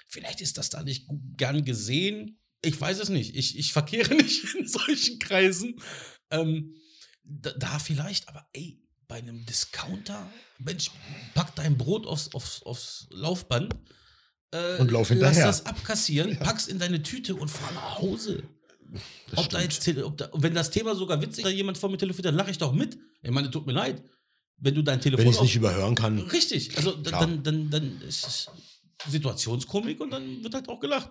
Vielleicht 0.07 0.41
ist 0.41 0.57
das 0.57 0.69
da 0.69 0.83
nicht 0.83 1.07
gern 1.37 1.65
gesehen. 1.65 2.39
Ich 2.61 2.79
weiß 2.79 2.99
es 2.99 3.09
nicht. 3.09 3.35
Ich, 3.35 3.57
ich 3.57 3.73
verkehre 3.73 4.13
nicht 4.15 4.55
in 4.55 4.67
solchen 4.67 5.19
Kreisen. 5.19 5.79
Ähm, 6.31 6.75
da, 7.23 7.51
da 7.51 7.79
vielleicht, 7.79 8.27
aber 8.27 8.47
ey, 8.53 8.79
bei 9.07 9.15
einem 9.17 9.45
Discounter, 9.45 10.29
Mensch, 10.59 10.91
pack 11.33 11.55
dein 11.55 11.77
Brot 11.77 12.05
aufs, 12.05 12.33
aufs, 12.33 12.63
aufs 12.63 13.07
Laufband. 13.11 13.75
Äh, 14.53 14.77
Und 14.79 14.91
lauf 14.91 15.09
Lass 15.09 15.17
hinterher. 15.17 15.45
das 15.47 15.65
abkassieren, 15.65 16.37
pack's 16.37 16.67
in 16.67 16.77
deine 16.79 17.01
Tüte 17.01 17.35
und 17.35 17.49
fahr 17.49 17.71
nach 17.73 17.99
Hause. 17.99 18.43
Das 19.31 19.39
Ob 19.39 19.49
da 19.49 19.59
jetzt, 19.61 19.87
ob 19.97 20.17
da, 20.17 20.29
wenn 20.33 20.53
das 20.53 20.69
Thema 20.69 20.95
sogar 20.95 21.19
witzig 21.21 21.39
ist, 21.39 21.45
da 21.45 21.49
jemand 21.49 21.79
vor 21.79 21.89
mir 21.89 21.97
telefoniert, 21.97 22.27
dann 22.27 22.35
lache 22.35 22.51
ich 22.51 22.59
doch 22.59 22.71
mit. 22.73 22.97
Ich 23.23 23.31
meine, 23.31 23.49
tut 23.49 23.65
mir 23.65 23.73
leid. 23.73 24.03
Wenn 24.57 24.75
du 24.75 24.83
dein 24.83 25.01
Telefon 25.01 25.25
Wenn 25.25 25.31
ich 25.31 25.37
es 25.37 25.41
nicht 25.41 25.55
überhören 25.55 25.95
kann. 25.95 26.19
Richtig, 26.19 26.77
also 26.77 26.95
Klar. 27.01 27.21
dann, 27.21 27.41
dann, 27.41 27.69
dann 27.71 28.01
ist 28.07 28.27
es 28.27 28.49
Situationskomik 29.07 29.99
und 29.99 30.11
dann 30.11 30.43
wird 30.43 30.53
halt 30.53 30.69
auch 30.69 30.79
gelacht. 30.79 31.09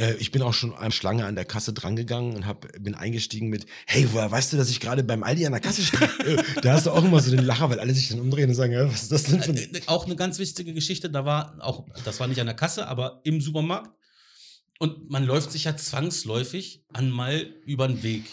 Äh, 0.00 0.14
ich 0.14 0.32
bin 0.32 0.40
auch 0.42 0.54
schon 0.54 0.74
an 0.74 0.92
Schlange 0.92 1.26
an 1.26 1.34
der 1.34 1.44
Kasse 1.44 1.72
drangegangen 1.74 2.34
und 2.34 2.46
hab, 2.46 2.66
bin 2.82 2.94
eingestiegen 2.94 3.48
mit, 3.48 3.66
hey, 3.86 4.08
woher 4.12 4.30
weißt 4.30 4.52
du, 4.52 4.56
dass 4.56 4.70
ich 4.70 4.80
gerade 4.80 5.04
beim 5.04 5.22
Aldi 5.22 5.44
an 5.44 5.52
der 5.52 5.60
Kasse 5.60 5.82
stehe? 5.82 6.08
Äh, 6.24 6.42
da 6.62 6.72
hast 6.72 6.86
du 6.86 6.90
auch 6.90 7.04
immer 7.04 7.20
so 7.20 7.30
den 7.30 7.44
Lacher, 7.44 7.68
weil 7.68 7.78
alle 7.78 7.92
sich 7.92 8.08
dann 8.08 8.20
umdrehen 8.20 8.48
und 8.48 8.54
sagen, 8.54 8.72
ja, 8.72 8.90
was 8.90 9.02
ist 9.02 9.12
das 9.12 9.24
denn 9.24 9.42
für 9.42 9.50
ein... 9.50 9.56
Äh, 9.56 9.80
Auch 9.86 10.06
eine 10.06 10.16
ganz 10.16 10.38
wichtige 10.38 10.72
Geschichte, 10.72 11.10
da 11.10 11.24
war 11.24 11.56
auch, 11.60 11.86
das 12.04 12.18
war 12.18 12.26
nicht 12.26 12.40
an 12.40 12.46
der 12.46 12.56
Kasse, 12.56 12.88
aber 12.88 13.20
im 13.24 13.40
Supermarkt. 13.40 13.90
Und 14.78 15.10
man 15.10 15.24
läuft 15.24 15.52
sich 15.52 15.64
ja 15.64 15.76
zwangsläufig 15.76 16.82
einmal 16.94 17.40
über 17.66 17.86
den 17.86 18.02
Weg. 18.02 18.24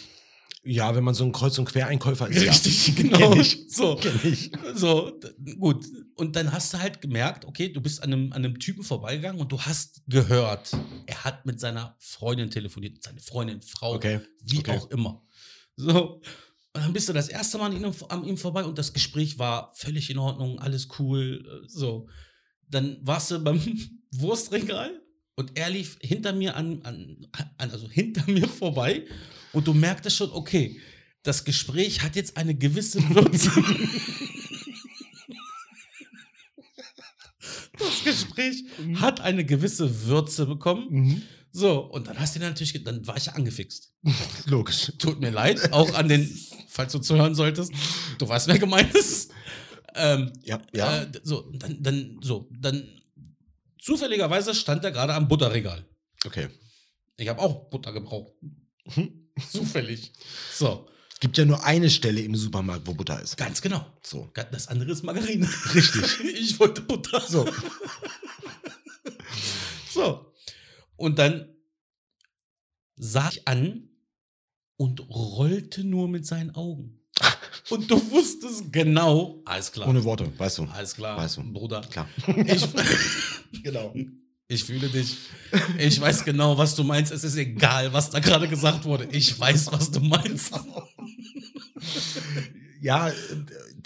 Ja, 0.67 0.95
wenn 0.95 1.03
man 1.03 1.13
so 1.13 1.23
ein 1.23 1.31
Kreuz- 1.31 1.57
und 1.57 1.65
Quereinkäufer 1.65 2.27
ist. 2.27 2.41
Richtig, 2.41 2.87
ja. 2.89 2.93
genau. 2.97 3.17
Kenn 3.31 3.39
ich. 3.41 3.65
So. 3.69 3.95
Kenn 3.95 4.19
ich. 4.23 4.51
So, 4.75 5.19
gut. 5.59 5.85
Und 6.15 6.35
dann 6.35 6.51
hast 6.51 6.73
du 6.73 6.79
halt 6.79 6.99
gemerkt, 7.01 7.45
okay, 7.45 7.69
du 7.69 7.79
bist 7.81 8.03
an 8.03 8.11
einem, 8.11 8.33
an 8.33 8.43
einem 8.43 8.59
Typen 8.59 8.83
vorbeigegangen 8.83 9.39
und 9.39 9.51
du 9.51 9.61
hast 9.61 10.01
gehört, 10.07 10.75
er 11.05 11.23
hat 11.23 11.45
mit 11.45 11.59
seiner 11.59 11.95
Freundin 11.99 12.49
telefoniert, 12.49 13.01
seine 13.03 13.21
Freundin, 13.21 13.61
Frau, 13.61 13.93
Okay, 13.95 14.19
wie 14.43 14.59
okay. 14.59 14.71
auch 14.77 14.89
immer. 14.91 15.23
So. 15.75 16.21
Und 16.73 16.83
dann 16.83 16.93
bist 16.93 17.07
du 17.09 17.13
das 17.13 17.29
erste 17.29 17.57
Mal 17.59 17.67
an 17.71 17.77
ihm, 17.77 17.91
an 18.09 18.23
ihm 18.25 18.37
vorbei 18.37 18.63
und 18.63 18.77
das 18.77 18.93
Gespräch 18.93 19.39
war 19.39 19.71
völlig 19.75 20.09
in 20.09 20.17
Ordnung, 20.17 20.59
alles 20.59 20.87
cool. 20.99 21.43
äh, 21.45 21.67
So. 21.67 22.07
Dann 22.69 22.97
warst 23.01 23.31
du 23.31 23.39
beim 23.39 23.61
Wurstregal 24.11 25.01
und 25.37 25.57
er 25.57 25.69
lief 25.69 25.97
hinter 26.01 26.33
mir 26.33 26.57
an, 26.57 26.81
an, 26.83 27.27
an 27.31 27.69
also 27.71 27.89
hinter 27.89 28.29
mir 28.31 28.49
vorbei 28.49 29.05
und 29.53 29.65
du 29.67 29.73
merktest 29.73 30.17
schon, 30.17 30.31
okay, 30.31 30.81
das 31.23 31.45
Gespräch 31.45 32.01
hat 32.01 32.15
jetzt 32.15 32.35
eine 32.37 32.55
gewisse 32.55 33.01
Würze. 33.09 33.51
das 37.77 38.03
Gespräch 38.03 38.63
hat 38.95 39.21
eine 39.21 39.45
gewisse 39.45 40.05
Würze 40.05 40.45
bekommen. 40.45 40.87
Mhm. 40.89 41.21
So, 41.51 41.81
und 41.81 42.07
dann 42.07 42.19
hast 42.19 42.35
du 42.35 42.39
natürlich, 42.39 42.83
dann 42.83 43.05
war 43.07 43.17
ich 43.17 43.25
ja 43.25 43.33
angefixt. 43.33 43.93
Logisch. 44.45 44.91
Tut 44.99 45.19
mir 45.19 45.31
leid, 45.31 45.71
auch 45.73 45.93
an 45.95 46.07
den, 46.07 46.29
falls 46.67 46.91
du 46.93 46.99
zuhören 46.99 47.35
solltest, 47.35 47.71
du 48.17 48.27
weißt, 48.27 48.47
wer 48.47 48.59
gemeint 48.59 48.93
ist. 48.95 49.31
Ähm, 49.95 50.31
Ja, 50.43 50.61
ja. 50.73 51.03
Äh, 51.03 51.11
so, 51.23 51.51
dann, 51.53 51.81
dann, 51.81 52.19
so, 52.21 52.49
dann 52.51 52.87
zufälligerweise 53.87 54.53
stand 54.53 54.83
er 54.83 54.91
gerade 54.91 55.13
am 55.13 55.27
Butterregal. 55.27 55.85
okay. 56.25 56.49
Ich 57.19 57.27
habe 57.29 57.41
auch 57.41 57.69
Butter 57.71 57.93
gebraucht. 57.93 58.33
Mhm. 58.95 59.29
Zufällig. 59.51 60.11
So, 60.53 60.87
Gibt 61.19 61.37
ja 61.39 61.45
nur 61.45 61.63
eine 61.63 61.89
Stelle 61.89 62.21
im 62.21 62.35
Supermarkt, 62.35 62.85
wo 62.85 62.93
Butter 62.93 63.19
ist. 63.19 63.37
ganz 63.37 63.59
genau. 63.59 63.83
So. 64.03 64.29
Das 64.51 64.67
andere 64.67 64.91
ist 64.91 65.03
Margarine. 65.03 65.49
Richtig. 65.73 66.19
Ich 66.23 66.59
wollte 66.59 66.81
Butter. 66.81 67.21
So. 67.21 67.49
So. 69.89 70.31
Und 70.95 71.17
dann 71.17 71.55
sah 72.97 73.29
ich 73.29 73.47
an 73.47 73.89
und 74.75 74.99
rollte 75.09 75.83
nur 75.83 76.07
mit 76.07 76.27
seinen 76.27 76.53
Augen. 76.53 76.99
Und 77.69 77.89
du 77.91 78.11
wusstest 78.11 78.71
genau, 78.71 79.41
alles 79.45 79.71
klar. 79.71 79.87
Ohne 79.87 80.03
Worte, 80.03 80.31
weißt 80.37 80.59
du. 80.59 80.63
Alles 80.65 80.95
klar, 80.95 81.17
Weißt 81.17 81.37
du. 81.37 81.43
Bruder. 81.51 81.81
Klar. 81.81 82.07
Ich, 82.45 82.65
genau. 83.63 83.93
ich 84.47 84.63
fühle 84.63 84.87
dich. 84.87 85.17
Ich 85.77 85.99
weiß 85.99 86.23
genau, 86.23 86.57
was 86.57 86.75
du 86.75 86.83
meinst. 86.83 87.11
Es 87.11 87.23
ist 87.23 87.35
egal, 87.35 87.91
was 87.91 88.09
da 88.09 88.19
gerade 88.19 88.47
gesagt 88.47 88.85
wurde. 88.85 89.07
Ich 89.11 89.37
weiß, 89.37 89.71
was 89.71 89.91
du 89.91 89.99
meinst. 89.99 90.53
Ja, 92.81 93.11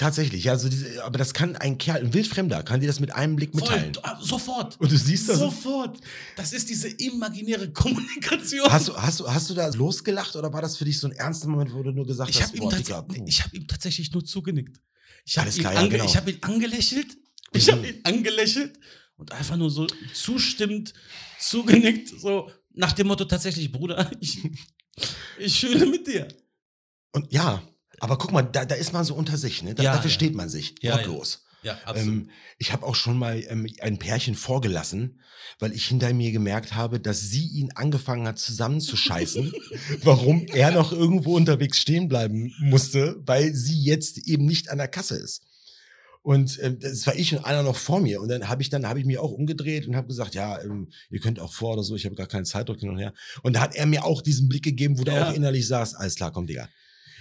tatsächlich. 0.01 0.49
Also 0.49 0.67
diese, 0.67 1.03
aber 1.03 1.17
das 1.17 1.33
kann 1.33 1.55
ein 1.55 1.77
Kerl, 1.77 2.01
ein 2.01 2.13
Wildfremder, 2.13 2.63
kann 2.63 2.79
dir 2.79 2.87
das 2.87 2.99
mit 2.99 3.13
einem 3.13 3.35
Blick 3.35 3.53
mitteilen. 3.53 3.93
Voll, 3.93 4.17
sofort. 4.19 4.79
Und 4.79 4.91
du 4.91 4.97
siehst 4.97 5.29
das. 5.29 5.37
Sofort. 5.37 5.99
Das 6.35 6.53
ist 6.53 6.69
diese 6.69 6.89
imaginäre 6.89 7.71
Kommunikation. 7.71 8.69
Hast 8.69 8.87
du, 8.87 8.95
hast, 8.95 9.19
du, 9.19 9.31
hast 9.31 9.49
du 9.49 9.53
da 9.53 9.67
losgelacht 9.69 10.35
oder 10.35 10.51
war 10.51 10.61
das 10.61 10.77
für 10.77 10.85
dich 10.85 10.99
so 10.99 11.07
ein 11.07 11.13
ernster 11.13 11.47
Moment, 11.47 11.71
wo 11.73 11.83
du 11.83 11.91
nur 11.91 12.05
gesagt 12.05 12.31
ich 12.31 12.41
hast, 12.41 12.49
habe 12.49 12.57
ihm, 12.57 12.63
boah, 12.63 12.75
Digga, 12.75 13.05
ich 13.25 13.43
hab 13.43 13.53
ihm 13.53 13.67
tatsächlich 13.67 14.11
nur 14.11 14.25
zugenickt. 14.25 14.81
Ich 15.23 15.37
habe 15.37 15.45
Alles 15.45 15.57
ihn, 15.57 15.61
klar, 15.61 15.73
ja, 15.75 15.87
genau. 15.87 16.05
ich 16.05 16.17
hab 16.17 16.27
ihn 16.27 16.37
angelächelt. 16.41 17.17
Ich 17.53 17.71
habe 17.71 17.87
ihn 17.87 17.99
angelächelt 18.03 18.79
und 19.17 19.31
einfach 19.31 19.57
nur 19.57 19.69
so 19.69 19.85
zustimmend 20.13 20.93
zugenickt. 21.39 22.19
So 22.19 22.49
nach 22.73 22.93
dem 22.93 23.07
Motto 23.07 23.25
tatsächlich, 23.25 23.71
Bruder, 23.71 24.09
ich, 24.19 24.39
ich 25.37 25.59
fühle 25.59 25.85
mit 25.85 26.07
dir. 26.07 26.27
Und 27.11 27.31
ja, 27.31 27.61
aber 28.01 28.17
guck 28.17 28.31
mal, 28.31 28.41
da, 28.41 28.65
da 28.65 28.75
ist 28.75 28.93
man 28.93 29.05
so 29.05 29.15
unter 29.15 29.37
sich, 29.37 29.63
ne? 29.63 29.73
Da, 29.75 29.83
Ja, 29.83 29.91
da 29.91 29.95
ja. 29.97 30.01
versteht 30.01 30.35
man 30.35 30.49
sich. 30.49 30.75
Ja, 30.81 30.95
wortlos. 30.97 31.43
Ja, 31.63 31.77
Ähm, 31.93 32.29
ich 32.57 32.73
habe 32.73 32.85
auch 32.87 32.95
schon 32.95 33.17
mal 33.19 33.43
ähm, 33.47 33.67
ein 33.81 33.99
Pärchen 33.99 34.33
vorgelassen, 34.33 35.21
weil 35.59 35.73
ich 35.73 35.85
hinter 35.85 36.11
mir 36.11 36.31
gemerkt 36.31 36.73
habe, 36.73 36.99
dass 36.99 37.21
sie 37.21 37.45
ihn 37.47 37.71
angefangen 37.75 38.27
hat 38.27 38.39
zusammenzuscheißen, 38.39 39.53
warum 40.03 40.47
er 40.47 40.71
noch 40.71 40.91
irgendwo 40.91 41.35
unterwegs 41.35 41.77
stehen 41.77 42.07
bleiben 42.07 42.51
musste, 42.59 43.21
weil 43.27 43.53
sie 43.53 43.79
jetzt 43.83 44.17
eben 44.27 44.45
nicht 44.47 44.69
an 44.71 44.79
der 44.79 44.87
Kasse 44.87 45.17
ist. 45.17 45.43
Und 46.23 46.59
ähm, 46.61 46.79
das 46.79 47.05
war 47.07 47.15
ich 47.15 47.35
und 47.35 47.45
einer 47.45 47.63
noch 47.63 47.75
vor 47.77 47.99
mir. 47.99 48.21
Und 48.21 48.29
dann 48.29 48.47
habe 48.47 48.61
ich 48.63 48.69
dann 48.69 48.87
habe 48.87 48.99
ich 48.99 49.05
mich 49.05 49.17
auch 49.19 49.31
umgedreht 49.31 49.87
und 49.87 49.95
habe 49.95 50.07
gesagt, 50.07 50.33
ja, 50.35 50.59
ähm, 50.61 50.89
ihr 51.11 51.19
könnt 51.19 51.39
auch 51.39 51.53
vor 51.53 51.73
oder 51.73 51.83
so. 51.83 51.95
Ich 51.95 52.05
habe 52.05 52.15
gar 52.15 52.27
keinen 52.27 52.45
Zeitdruck 52.45 52.79
hin 52.79 52.89
und 52.89 52.97
her. 52.99 53.13
Und 53.43 53.55
da 53.55 53.61
hat 53.61 53.75
er 53.75 53.85
mir 53.87 54.03
auch 54.03 54.21
diesen 54.21 54.47
Blick 54.47 54.63
gegeben, 54.63 54.97
wo 54.99 55.03
du 55.03 55.11
Ja. 55.11 55.29
auch 55.29 55.33
innerlich 55.35 55.67
sagst, 55.67 55.95
alles 55.95 56.15
klar, 56.15 56.31
komm, 56.31 56.45
Digga. 56.47 56.69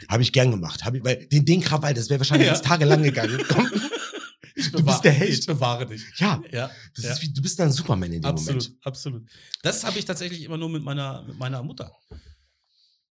Habe 0.09 0.23
ich 0.23 0.33
gern 0.33 0.51
gemacht. 0.51 0.85
Hab 0.85 0.95
ich, 0.95 1.05
weil 1.05 1.27
den, 1.27 1.45
den 1.45 1.61
Krawall, 1.61 1.95
das 1.95 2.09
wäre 2.09 2.21
wahrscheinlich 2.21 2.47
Ja. 2.49 2.55
jetzt 2.55 2.65
tagelang 2.65 3.03
gegangen. 3.03 3.41
Komm, 3.49 3.71
ich 4.55 4.71
du 4.73 4.85
bist 4.85 5.05
der 5.05 5.13
Held. 5.13 5.31
Ich 5.39 5.47
bewahre 5.47 5.87
dich. 5.87 6.03
ja, 6.17 6.43
Ja, 6.51 6.71
ja. 6.99 7.21
wie, 7.23 7.33
du 7.33 7.43
bist 7.43 7.59
dann 7.59 7.71
Superman 7.73 8.13
in 8.13 8.23
dem 8.23 8.25
absolut, 8.31 8.63
Moment. 8.65 8.79
absolut. 8.87 9.29
Das 9.63 9.85
habe 9.85 9.99
ich 9.99 10.05
tatsächlich 10.05 10.43
immer 10.45 10.57
nur 10.57 10.69
mit 10.69 10.83
meiner, 10.83 11.23
mit 11.23 11.39
meiner 11.39 11.63
Mutter. 11.63 11.93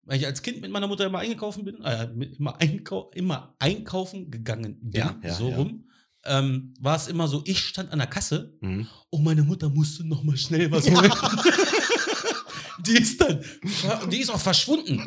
Weil 0.03 0.19
ich 0.19 0.25
als 0.25 0.41
Kind 0.43 0.61
mit 0.61 0.69
meiner 0.71 0.87
Mutter 0.87 1.05
immer 1.07 1.19
eingekauft 1.19 1.63
bin, 1.65 1.83
äh, 1.83 2.07
immer, 2.37 2.59
einkau 2.61 3.09
immer 3.15 3.55
einkaufen 3.59 4.29
gegangen 4.29 4.77
bin, 4.81 4.99
Ja, 5.01 5.19
ja, 5.23 5.33
so 5.33 5.49
rum, 5.49 5.89
ähm, 6.25 6.73
war 6.79 6.95
es 6.95 7.07
immer 7.07 7.27
so, 7.27 7.41
ich 7.45 7.59
stand 7.59 7.91
an 7.91 7.97
der 7.99 8.07
Kasse 8.07 8.55
Mhm. 8.61 8.87
und 9.09 9.23
meine 9.23 9.41
Mutter 9.43 9.69
musste 9.69 10.07
noch 10.07 10.23
mal 10.23 10.37
schnell 10.37 10.69
was 10.71 10.89
holen. 10.89 11.11
die 12.85 12.93
ist 12.97 13.19
dann, 13.19 13.43
die 14.11 14.21
ist 14.21 14.29
auch 14.29 14.39
verschwunden. 14.39 15.03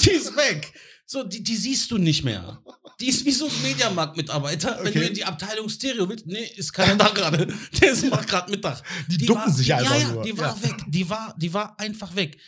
Die 0.00 0.10
ist 0.10 0.36
weg. 0.36 0.72
So, 1.08 1.22
die, 1.22 1.42
die 1.42 1.56
siehst 1.56 1.90
du 1.92 1.98
nicht 1.98 2.24
mehr. 2.24 2.60
Die 3.00 3.06
ist 3.08 3.24
wie 3.24 3.30
so 3.30 3.46
ein 3.46 3.62
Mediamarkt-Mitarbeiter. 3.62 4.78
Wenn 4.80 4.88
Okay. 4.88 4.98
du 5.00 5.06
in 5.06 5.14
die 5.14 5.24
Abteilung 5.24 5.68
Stereo 5.68 6.08
willst, 6.08 6.26
nee, 6.26 6.44
ist 6.56 6.72
keiner 6.72 6.96
da 6.96 7.08
gerade. 7.08 7.46
Der 7.80 7.92
ist 7.92 8.08
macht 8.10 8.26
gerade 8.28 8.50
Mittag. 8.50 8.82
Die 9.08 9.18
ducken 9.18 9.42
war, 9.42 9.50
sich 9.52 9.66
die, 9.66 9.72
einfach 9.74 9.94
ja, 9.94 10.00
ja, 10.00 10.12
nur. 10.12 10.22
Die 10.24 10.36
war 10.38 10.56
Ja. 10.56 10.62
weg. 10.68 10.74
Die 10.88 11.08
war, 11.08 11.34
die 11.38 11.54
war 11.54 11.78
einfach 11.78 12.16
weg. 12.16 12.38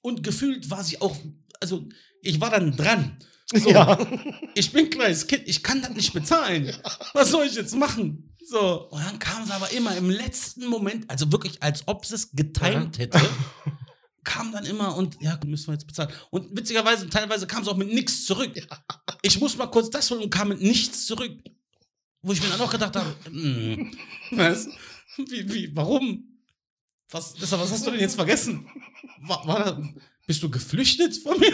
Und 0.00 0.22
gefühlt 0.24 0.68
war 0.70 0.82
sie 0.82 1.00
auch, 1.00 1.16
also 1.60 1.86
ich 2.22 2.40
war 2.40 2.50
dann 2.50 2.76
dran. 2.76 3.18
So, 3.52 3.70
Ja. 3.70 3.98
ich 4.54 4.72
bin 4.72 4.86
ein 4.86 4.90
kleines 4.90 5.26
Kind, 5.26 5.42
ich 5.46 5.62
kann 5.62 5.80
das 5.82 5.90
nicht 5.90 6.12
bezahlen. 6.12 6.74
Was 7.14 7.30
soll 7.30 7.46
ich 7.46 7.54
jetzt 7.54 7.74
machen? 7.76 8.34
So, 8.44 8.88
und 8.90 9.04
dann 9.04 9.18
kam 9.20 9.44
sie 9.46 9.52
aber 9.52 9.70
immer 9.72 9.94
im 9.96 10.08
letzten 10.10 10.66
Moment, 10.66 11.08
also 11.08 11.30
wirklich, 11.30 11.62
als 11.62 11.86
ob 11.86 12.04
sie 12.06 12.14
es 12.16 12.32
getimt 12.32 12.98
hätte, 12.98 13.20
kam 14.24 14.52
dann 14.52 14.64
immer 14.64 14.96
und 14.96 15.16
ja, 15.20 15.38
müssen 15.44 15.68
wir 15.68 15.74
jetzt 15.74 15.86
bezahlen. 15.86 16.12
Und 16.30 16.56
witzigerweise, 16.56 17.08
teilweise 17.08 17.46
kam 17.46 17.62
es 17.62 17.68
auch 17.68 17.76
mit 17.76 17.92
nichts 17.92 18.24
zurück. 18.24 18.52
Ich 19.22 19.38
muss 19.38 19.54
mal 19.58 19.66
kurz 19.66 19.90
das 19.90 20.10
holen 20.10 20.22
und 20.22 20.30
kam 20.30 20.48
mit 20.48 20.62
nichts 20.62 21.04
zurück. 21.04 21.30
Wo 22.22 22.32
ich 22.32 22.42
mir 22.42 22.48
dann 22.48 22.60
auch 22.62 22.70
gedacht 22.70 22.96
habe, 22.96 23.14
hm, 23.26 23.94
was? 24.30 24.66
Wie, 25.18 25.52
wie, 25.52 25.76
warum? 25.76 26.40
Was, 27.10 27.34
das, 27.34 27.52
was 27.52 27.70
hast 27.70 27.86
du 27.86 27.90
denn 27.90 28.00
jetzt 28.00 28.14
vergessen? 28.14 28.66
War, 29.20 29.46
war 29.46 29.82
bist 30.26 30.42
du 30.42 30.48
geflüchtet 30.48 31.16
von 31.16 31.38
mir? 31.38 31.52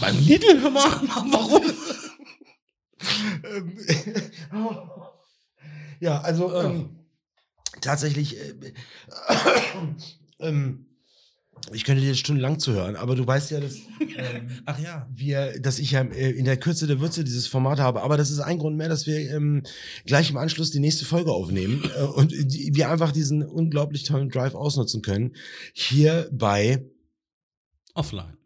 Beim 0.00 0.18
Lidl, 0.18 0.60
hör 0.60 0.70
mal, 0.70 0.82
warum? 1.30 1.64
Ähm, 3.44 3.78
ja, 6.00 6.20
also 6.20 6.54
ähm, 6.54 7.06
tatsächlich, 7.80 8.36
äh, 8.36 8.74
ähm, 10.40 10.87
ich 11.72 11.84
könnte 11.84 12.02
dir 12.02 12.14
stundenlang 12.14 12.58
zuhören, 12.58 12.96
aber 12.96 13.14
du 13.14 13.26
weißt 13.26 13.50
ja, 13.50 13.60
dass 13.60 13.74
ähm, 14.00 14.48
Ach 14.64 14.78
ja. 14.78 15.06
wir, 15.14 15.60
dass 15.60 15.78
ich 15.78 15.92
ja 15.92 16.02
äh, 16.02 16.30
in 16.30 16.44
der 16.44 16.56
Kürze 16.56 16.86
der 16.86 17.00
Würze 17.00 17.24
dieses 17.24 17.46
Format 17.46 17.78
habe. 17.78 18.02
Aber 18.02 18.16
das 18.16 18.30
ist 18.30 18.40
ein 18.40 18.58
Grund 18.58 18.76
mehr, 18.76 18.88
dass 18.88 19.06
wir 19.06 19.18
ähm, 19.30 19.62
gleich 20.06 20.30
im 20.30 20.36
Anschluss 20.36 20.70
die 20.70 20.80
nächste 20.80 21.04
Folge 21.04 21.32
aufnehmen 21.32 21.82
äh, 21.96 22.02
und 22.04 22.32
die, 22.32 22.74
wir 22.74 22.90
einfach 22.90 23.12
diesen 23.12 23.42
unglaublich 23.42 24.04
tollen 24.04 24.30
Drive 24.30 24.54
ausnutzen 24.54 25.02
können. 25.02 25.34
Hier 25.74 26.28
bei 26.32 26.84
Offline. 27.94 28.37